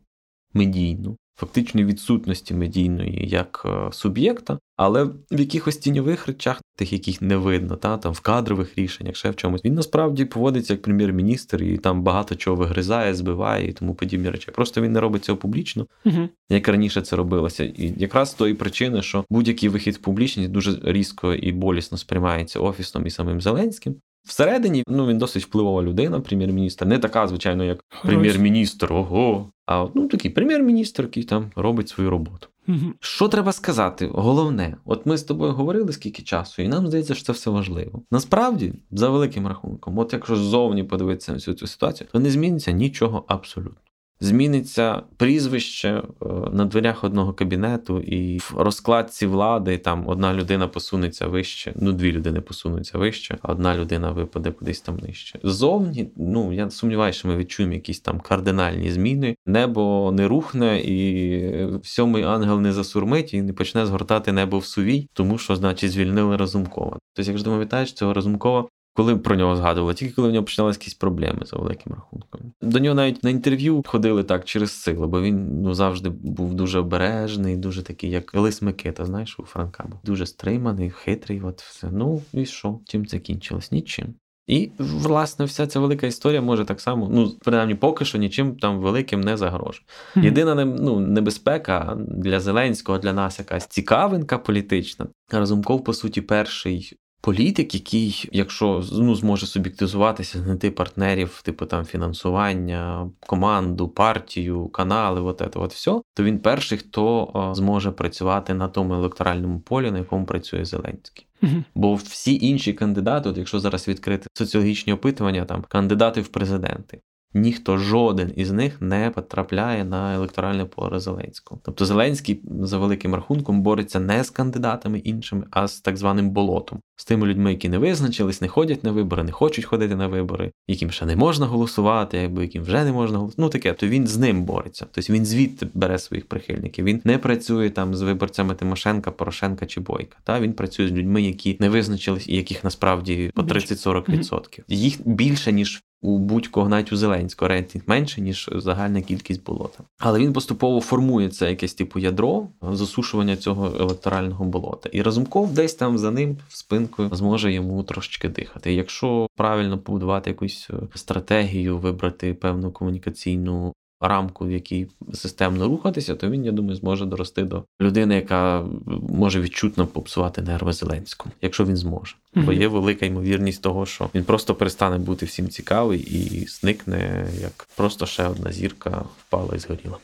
медійну, 0.56 1.18
фактичної 1.40 1.86
відсутності 1.86 2.54
медійної 2.54 3.28
як 3.30 3.66
е, 3.66 3.92
суб'єкта, 3.92 4.60
але 4.78 5.04
в 5.04 5.40
якихось 5.40 5.78
тіньових 5.78 6.28
речах, 6.28 6.62
тих, 6.76 6.94
яких 6.94 7.22
не 7.22 7.38
видно, 7.38 7.76
та 7.76 7.98
там 7.98 8.14
в 8.14 8.20
кадрових 8.20 8.78
рішеннях, 8.78 9.16
ще 9.16 9.30
в 9.30 9.36
чомусь, 9.36 9.66
він 9.66 9.74
насправді 9.74 10.26
поводиться 10.26 10.74
як 10.74 10.82
прем'єр-міністр 10.82 11.64
і 11.64 11.78
там 11.78 12.04
багато 12.04 12.36
чого 12.36 12.56
вигризає, 12.56 13.16
збиває 13.16 13.70
і 13.70 13.74
тому 13.74 13.96
подібні 13.96 14.30
речі. 14.30 14.52
Просто 14.52 14.82
він 14.82 14.92
не 14.92 15.00
робить 15.00 15.24
цього 15.24 15.38
публічно, 15.38 15.88
угу. 16.06 16.30
як 16.50 16.68
раніше 16.68 17.02
це 17.02 17.16
робилося. 17.16 17.64
І 17.64 17.94
якраз 17.98 18.32
з 18.32 18.34
тої 18.34 18.54
причини, 18.54 19.02
що 19.02 19.26
будь-який 19.30 19.70
вихід 19.70 19.96
в 19.96 20.00
публічність 20.00 20.52
дуже 20.52 20.80
різко 20.84 21.34
і 21.34 21.52
болісно 21.52 21.98
сприймається 21.98 22.60
офісом 22.60 23.08
і 23.08 23.10
самим 23.10 23.42
Зеленським. 23.42 23.96
Всередині 24.26 24.84
ну 24.88 25.08
він 25.08 25.18
досить 25.18 25.44
впливова 25.44 25.84
людина, 25.84 26.20
прем'єр-міністр. 26.20 26.86
Не 26.86 27.00
така, 27.00 27.28
звичайно, 27.28 27.64
як 27.64 27.80
прем'єр-міністр, 28.04 28.94
ого. 28.94 29.50
А 29.66 29.88
ну 29.96 30.08
такий 30.08 30.32
прем'єр-міністр, 30.32 31.04
який 31.04 31.24
там 31.24 31.52
робить 31.56 31.90
свою 31.90 32.10
роботу. 32.10 32.48
Угу. 32.68 32.94
Що 33.00 33.28
треба 33.28 33.52
сказати? 33.52 34.10
Головне, 34.14 34.78
от 34.86 35.06
ми 35.06 35.18
з 35.18 35.24
тобою 35.24 35.52
говорили 35.52 35.94
скільки 35.94 36.24
часу, 36.24 36.62
і 36.62 36.68
нам 36.68 36.88
здається, 36.88 37.16
що 37.16 37.26
це 37.26 37.32
все 37.32 37.50
важливо. 37.50 38.02
Насправді, 38.12 38.74
за 38.92 39.10
великим 39.10 39.48
рахунком, 39.48 39.98
от 40.00 40.14
якщо 40.14 40.36
ззовні 40.36 40.84
подивитися 40.84 41.32
на 41.32 41.38
всю 41.38 41.56
цю 41.56 41.68
ситуацію, 41.68 42.08
то 42.12 42.20
не 42.20 42.32
зміниться 42.32 42.72
нічого 42.72 43.26
абсолютно. 43.28 43.82
Зміниться 44.20 45.02
прізвище 45.18 45.90
е, 45.90 46.04
на 46.52 46.66
дверях 46.66 47.04
одного 47.04 47.34
кабінету, 47.34 48.00
і 48.00 48.38
в 48.38 48.54
розкладці 48.58 49.28
влади 49.28 49.78
там 49.78 50.08
одна 50.08 50.34
людина 50.34 50.68
посунеться 50.68 51.28
вище, 51.28 51.74
ну 51.76 51.92
дві 51.92 52.12
людини 52.12 52.42
посунуться 52.42 52.98
вище, 52.98 53.38
а 53.42 53.52
одна 53.52 53.76
людина 53.76 54.12
випаде 54.12 54.52
кудись 54.52 54.82
там 54.82 54.98
нижче. 54.98 55.40
Ззовні, 55.44 56.10
ну 56.16 56.54
я 56.54 56.70
сумніваюся, 56.70 57.20
що 57.20 57.28
ми 57.28 57.38
відчуємо 57.38 57.74
якісь 57.74 58.00
там 58.00 58.20
кардинальні 58.20 58.92
зміни. 58.92 59.36
Небо 59.46 60.12
не 60.14 60.28
рухне, 60.28 60.82
і 60.86 61.80
сьомий 61.84 62.24
ангел 62.24 62.62
не 62.62 62.74
засурмить 62.74 63.34
і 63.34 63.42
не 63.42 63.54
почне 63.54 63.86
згортати 63.86 64.32
небо 64.32 64.60
в 64.60 64.66
сувій, 64.66 65.08
тому 65.14 65.38
що, 65.38 65.56
значить, 65.56 65.92
звільнили 65.92 66.38
Разумкова. 66.38 67.00
Тобто, 67.14 67.32
якщо 67.32 67.50
пам'ятаєш, 67.50 67.94
цього 67.94 68.14
Разумкова 68.14 68.66
коли 68.96 69.18
про 69.18 69.36
нього 69.36 69.56
згадували, 69.56 69.94
тільки 69.94 70.14
коли 70.14 70.30
в 70.30 70.32
нього 70.32 70.44
починалися 70.46 70.80
якісь 70.80 70.94
проблеми 70.94 71.40
за 71.46 71.58
великим 71.58 71.94
рахунком. 71.94 72.42
До 72.62 72.80
нього 72.80 72.96
навіть 72.96 73.24
на 73.24 73.30
інтерв'ю 73.30 73.84
ходили 73.88 74.24
так 74.24 74.46
через 74.46 74.72
силу, 74.72 75.08
бо 75.08 75.22
він 75.22 75.62
ну 75.62 75.74
завжди 75.74 76.10
був 76.10 76.54
дуже 76.54 76.80
обережний, 76.80 77.58
дуже 77.58 77.84
такий, 77.84 78.10
як 78.10 78.36
Лис 78.36 78.62
Микита, 78.62 79.06
знаєш, 79.06 79.40
у 79.40 79.44
Франка 79.44 79.86
був 79.90 80.00
дуже 80.04 80.26
стриманий, 80.26 80.90
хитрий. 80.90 81.42
От 81.42 81.62
все. 81.62 81.88
Ну 81.92 82.22
і 82.34 82.46
що? 82.46 82.80
Чим 82.86 83.06
це 83.06 83.20
кінчилось? 83.20 83.72
Нічим. 83.72 84.14
І, 84.48 84.72
власне, 84.80 85.46
вся 85.46 85.68
ця 85.68 85.80
велика 85.80 86.08
історія 86.08 86.42
може 86.42 86.66
так 86.66 86.82
само, 86.82 87.10
ну, 87.12 87.32
принаймні, 87.44 87.76
поки 87.76 88.06
що 88.06 88.18
нічим 88.18 88.56
там 88.56 88.80
великим 88.80 89.22
не 89.22 89.38
загрожує. 89.38 89.86
Єдина 90.16 90.66
ну, 90.66 91.00
небезпека 91.00 91.98
для 92.00 92.40
Зеленського, 92.40 92.98
для 92.98 93.14
нас 93.14 93.40
якась 93.40 93.68
цікавинка 93.68 94.38
політична. 94.38 95.08
Разумков, 95.32 95.84
по 95.84 95.94
суті, 95.94 96.22
перший 96.22 96.98
політик, 97.26 97.76
який, 97.76 98.30
якщо 98.32 98.84
ну, 98.92 99.16
зможе 99.16 99.48
суб'єктизуватися, 99.48 100.44
знайти 100.44 100.72
партнерів, 100.72 101.42
типу 101.44 101.66
там 101.66 101.86
фінансування, 101.86 103.10
команду, 103.20 103.88
партію, 103.88 104.68
канали, 104.68 105.22
от 105.22 105.38
це 105.38 105.60
от 105.60 105.74
все, 105.74 106.02
то 106.14 106.24
він 106.24 106.40
перший, 106.40 106.78
хто 106.78 107.52
зможе 107.56 107.92
працювати 107.92 108.54
на 108.54 108.68
тому 108.68 108.94
електоральному 108.94 109.60
полі, 109.60 109.92
на 109.92 109.98
якому 109.98 110.26
працює 110.26 110.66
Зеленський. 110.66 111.28
Угу. 111.44 111.64
Бо 111.76 111.96
всі 111.96 112.48
інші 112.48 112.74
кандидати, 112.74 113.30
от 113.30 113.38
якщо 113.38 113.60
зараз 113.60 113.88
відкрити 113.88 114.28
соціологічні 114.34 114.94
опитування, 114.94 115.46
там 115.46 115.62
кандидати 115.68 116.22
в 116.22 116.28
президенти. 116.28 117.00
Ніхто 117.36 117.78
жоден 117.78 118.32
із 118.36 118.52
них 118.52 118.82
не 118.82 119.10
потрапляє 119.10 119.86
на 119.86 120.16
електоральне 120.16 120.66
поле 120.66 121.00
Зеленського. 121.00 121.62
Тобто 121.64 121.86
Зеленський 121.86 122.42
за 122.62 122.78
великим 122.78 123.16
рахунком 123.16 123.62
бореться 123.62 124.00
не 124.00 124.24
з 124.24 124.30
кандидатами 124.30 125.00
іншими, 125.00 125.44
а 125.52 125.68
з 125.68 125.82
так 125.82 125.98
званим 125.98 126.30
болотом, 126.30 126.80
з 126.96 127.06
тими 127.06 127.28
людьми, 127.28 127.52
які 127.52 127.70
не 127.70 127.78
визначились, 127.78 128.42
не 128.42 128.48
ходять 128.48 128.84
на 128.84 128.92
вибори, 128.92 129.24
не 129.24 129.32
хочуть 129.32 129.66
ходити 129.66 129.96
на 129.96 130.08
вибори, 130.08 130.52
яким 130.68 130.92
ще 130.92 131.06
не 131.06 131.16
можна 131.16 131.46
голосувати, 131.46 132.26
або 132.26 132.42
яким 132.42 132.64
вже 132.64 132.84
не 132.84 132.92
можна 132.92 133.18
голосувати. 133.18 133.42
Ну 133.42 133.50
таке, 133.50 133.74
то 133.74 133.88
він 133.88 134.08
з 134.08 134.18
ним 134.18 134.44
бореться. 134.44 134.86
Тобто 134.92 135.14
він 135.14 135.26
звідти 135.26 135.68
бере 135.74 136.00
своїх 136.00 136.26
прихильників. 136.26 136.86
Він 136.86 137.02
не 137.04 137.18
працює 137.18 137.70
там 137.70 137.96
з 137.96 138.02
виборцями 138.02 138.56
Тимошенка, 138.56 139.12
Порошенка 139.12 139.66
чи 139.66 139.80
Бойка. 139.80 140.18
Та 140.24 140.40
він 140.40 140.54
працює 140.54 140.88
з 140.88 140.92
людьми, 140.92 141.22
які 141.22 141.58
не 141.60 141.70
визначились 141.70 142.28
і 142.28 142.36
яких 142.36 142.64
насправді 142.64 143.32
по 143.36 143.42
30-40%. 143.42 144.64
Їх 144.68 145.08
більше 145.08 145.52
ніж 145.52 145.84
у 146.06 146.18
будь-кого 146.18 146.70
навіть 146.70 146.94
у 146.94 146.98
Зеленського 146.98 147.50
рейтинг 147.50 147.84
менше, 147.88 148.22
ніж 148.22 148.50
загальна 148.56 149.02
кількість 149.02 149.46
болота. 149.46 149.84
Але 150.00 150.20
він 150.20 150.34
поступово 150.34 150.82
формує 150.82 151.30
це 151.30 151.50
якесь 151.50 151.74
типу 151.74 152.00
ядро 152.00 152.48
засушування 152.62 153.36
цього 153.36 153.66
електорального 153.80 154.46
болота. 154.46 154.90
І 154.94 155.02
Разумков 155.02 155.54
десь 155.54 155.74
там 155.74 155.98
за 155.98 156.12
ним 156.12 156.38
в 156.50 156.58
спинкою 156.58 157.10
зможе 157.12 157.54
йому 157.54 157.84
трошечки 157.84 158.30
дихати. 158.30 158.74
Якщо 158.74 159.28
правильно 159.36 159.78
побудувати 159.78 160.30
якусь 160.30 160.68
е, 160.70 160.76
стратегію, 160.96 161.78
вибрати 161.78 162.34
певну 162.34 162.72
комунікаційну 162.72 163.74
рамку, 164.02 164.46
в 164.46 164.52
якій 164.52 164.88
системно 165.14 165.68
рухатися, 165.68 166.16
то 166.16 166.30
він, 166.30 166.46
я 166.46 166.52
думаю, 166.52 166.76
зможе 166.76 167.06
дорости 167.06 167.44
до 167.44 167.64
людини, 167.82 168.16
яка 168.16 168.66
може 169.10 169.42
відчутно 169.42 169.88
попсувати 169.88 170.42
нерви 170.42 170.74
Зеленському, 170.74 171.34
якщо 171.42 171.66
він 171.66 171.78
зможе. 171.78 172.16
Бо 172.36 172.54
є 172.54 172.68
велика 172.68 173.06
ймовірність 173.06 173.62
того, 173.62 173.86
що 173.86 174.10
він 174.16 174.24
просто 174.24 174.56
перестане 174.56 174.98
бути 174.98 175.26
всім 175.26 175.50
цікавий 175.50 176.00
і 176.00 176.48
зникне 176.48 177.28
як 177.42 177.68
просто 177.76 178.06
ще 178.06 178.28
одна 178.28 178.52
зірка 178.52 179.06
впала 179.18 179.56
і 179.56 179.60
згоріла. 179.60 179.98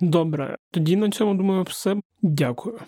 Добре, 0.00 0.56
тоді 0.70 0.96
на 0.96 1.10
цьому 1.10 1.34
думаю, 1.34 1.62
все. 1.62 1.96
Дякую. 2.22 2.78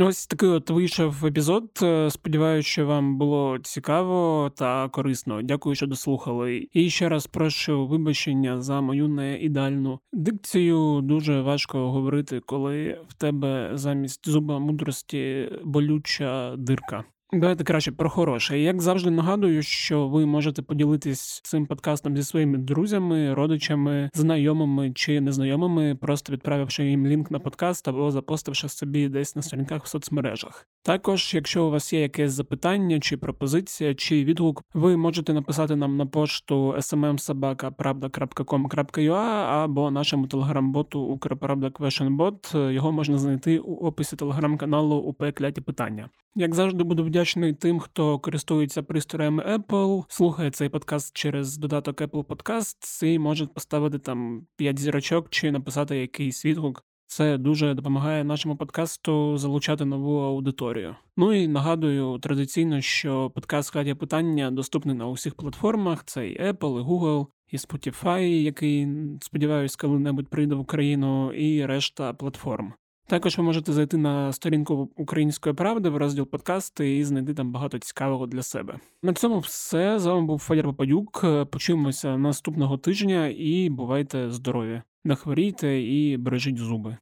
Ось 0.00 0.26
такий 0.26 0.48
от 0.48 0.70
вийшов 0.70 1.26
епізод. 1.26 1.78
Е, 1.82 2.10
сподіваюся, 2.10 2.68
що 2.68 2.86
вам 2.86 3.18
було 3.18 3.58
цікаво 3.58 4.50
та 4.56 4.88
корисно. 4.88 5.42
Дякую, 5.42 5.74
що 5.74 5.86
дослухали. 5.86 6.68
І 6.72 6.90
ще 6.90 7.08
раз 7.08 7.26
прошу 7.26 7.86
вибачення 7.86 8.60
за 8.60 8.80
мою 8.80 9.08
неідеальну 9.08 10.00
дикцію. 10.12 11.00
Дуже 11.02 11.40
важко 11.40 11.90
говорити, 11.90 12.40
коли 12.46 13.00
в 13.08 13.14
тебе 13.14 13.70
замість 13.74 14.28
зуба 14.28 14.58
мудрості 14.58 15.52
болюча 15.64 16.56
дирка. 16.56 17.04
Давайте 17.32 17.64
краще 17.64 17.92
про 17.92 18.10
хороше. 18.10 18.58
Як 18.58 18.82
завжди 18.82 19.10
нагадую, 19.10 19.62
що 19.62 20.08
ви 20.08 20.26
можете 20.26 20.62
поділитись 20.62 21.40
цим 21.44 21.66
подкастом 21.66 22.16
зі 22.16 22.22
своїми 22.22 22.58
друзями, 22.58 23.34
родичами, 23.34 24.10
знайомими 24.14 24.92
чи 24.92 25.20
незнайомими, 25.20 25.94
просто 25.94 26.32
відправивши 26.32 26.84
їм 26.84 27.06
лінк 27.06 27.30
на 27.30 27.38
подкаст 27.38 27.88
або 27.88 28.10
запостивши 28.10 28.68
собі 28.68 29.08
десь 29.08 29.36
на 29.36 29.42
сторінках 29.42 29.84
в 29.84 29.88
соцмережах. 29.88 30.66
Також, 30.82 31.34
якщо 31.34 31.64
у 31.64 31.70
вас 31.70 31.92
є 31.92 32.00
якесь 32.00 32.32
запитання, 32.32 33.00
чи 33.00 33.16
пропозиція, 33.16 33.94
чи 33.94 34.24
відгук, 34.24 34.62
ви 34.74 34.96
можете 34.96 35.32
написати 35.32 35.76
нам 35.76 35.96
на 35.96 36.06
пошту 36.06 36.72
smmsobaka.pravda.com.ua 36.72 39.64
або 39.64 39.90
нашому 39.90 40.26
телеграм-боту 40.26 41.00
Укрправда 41.00 41.66
Questionbot. 41.66 42.70
Його 42.70 42.92
можна 42.92 43.18
знайти 43.18 43.58
у 43.58 43.74
описі 43.74 44.16
телеграм-каналу 44.16 44.96
УП 44.96 45.32
Кляті 45.32 45.60
Питання. 45.60 46.08
Як 46.34 46.54
завжди, 46.54 46.84
буду 46.84 47.04
вдячний 47.04 47.17
тим, 47.58 47.78
хто 47.78 48.18
користується 48.18 48.82
пристроями 48.82 49.42
Apple, 49.42 50.04
слухає 50.08 50.50
цей 50.50 50.68
подкаст 50.68 51.16
через 51.16 51.56
додаток 51.56 52.00
Apple 52.00 52.24
Podcasts 52.24 53.04
і 53.04 53.18
може 53.18 53.46
поставити 53.46 53.98
там 53.98 54.46
5 54.56 54.78
зірочок 54.78 55.30
чи 55.30 55.50
написати 55.50 55.96
якийсь 55.96 56.44
відгук. 56.44 56.84
Це 57.06 57.38
дуже 57.38 57.74
допомагає 57.74 58.24
нашому 58.24 58.56
подкасту 58.56 59.36
залучати 59.38 59.84
нову 59.84 60.18
аудиторію. 60.18 60.96
Ну 61.16 61.32
і 61.32 61.48
нагадую 61.48 62.18
традиційно, 62.18 62.80
що 62.80 63.30
подкаст 63.30 63.72
«Хатя 63.72 63.94
питання 63.94 64.50
доступний 64.50 64.94
на 64.96 65.08
усіх 65.08 65.34
платформах: 65.34 66.04
це 66.04 66.28
і 66.28 66.40
Apple, 66.40 66.80
і 66.80 66.84
Google, 66.84 67.26
і 67.50 67.56
Spotify, 67.56 68.20
який 68.20 68.88
сподіваюсь, 69.20 69.76
коли-небудь 69.76 70.28
прийде 70.28 70.54
в 70.54 70.60
Україну, 70.60 71.32
і 71.32 71.66
решта 71.66 72.12
платформ. 72.12 72.72
Також 73.08 73.38
ви 73.38 73.44
можете 73.44 73.72
зайти 73.72 73.96
на 73.96 74.32
сторінку 74.32 74.90
Української 74.96 75.54
правди 75.54 75.88
в 75.88 75.96
розділ 75.96 76.26
подкасти 76.26 76.96
і 76.96 77.04
знайти 77.04 77.34
там 77.34 77.52
багато 77.52 77.78
цікавого 77.78 78.26
для 78.26 78.42
себе. 78.42 78.78
На 79.02 79.12
цьому 79.12 79.38
все 79.38 79.98
з 79.98 80.06
вами 80.06 80.26
був 80.26 80.38
Федір 80.38 80.64
Попадюк. 80.64 81.24
Почуємося 81.50 82.18
наступного 82.18 82.78
тижня 82.78 83.26
і 83.36 83.70
бувайте 83.70 84.30
здорові! 84.30 84.82
Не 85.04 85.14
хворійте 85.14 85.82
і 85.82 86.16
бережіть 86.16 86.58
зуби, 86.58 86.96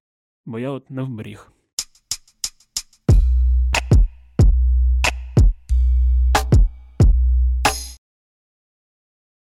бо 0.46 0.58
я 0.58 0.70
от 0.70 0.90
не 0.90 1.02
вберіг. 1.02 1.52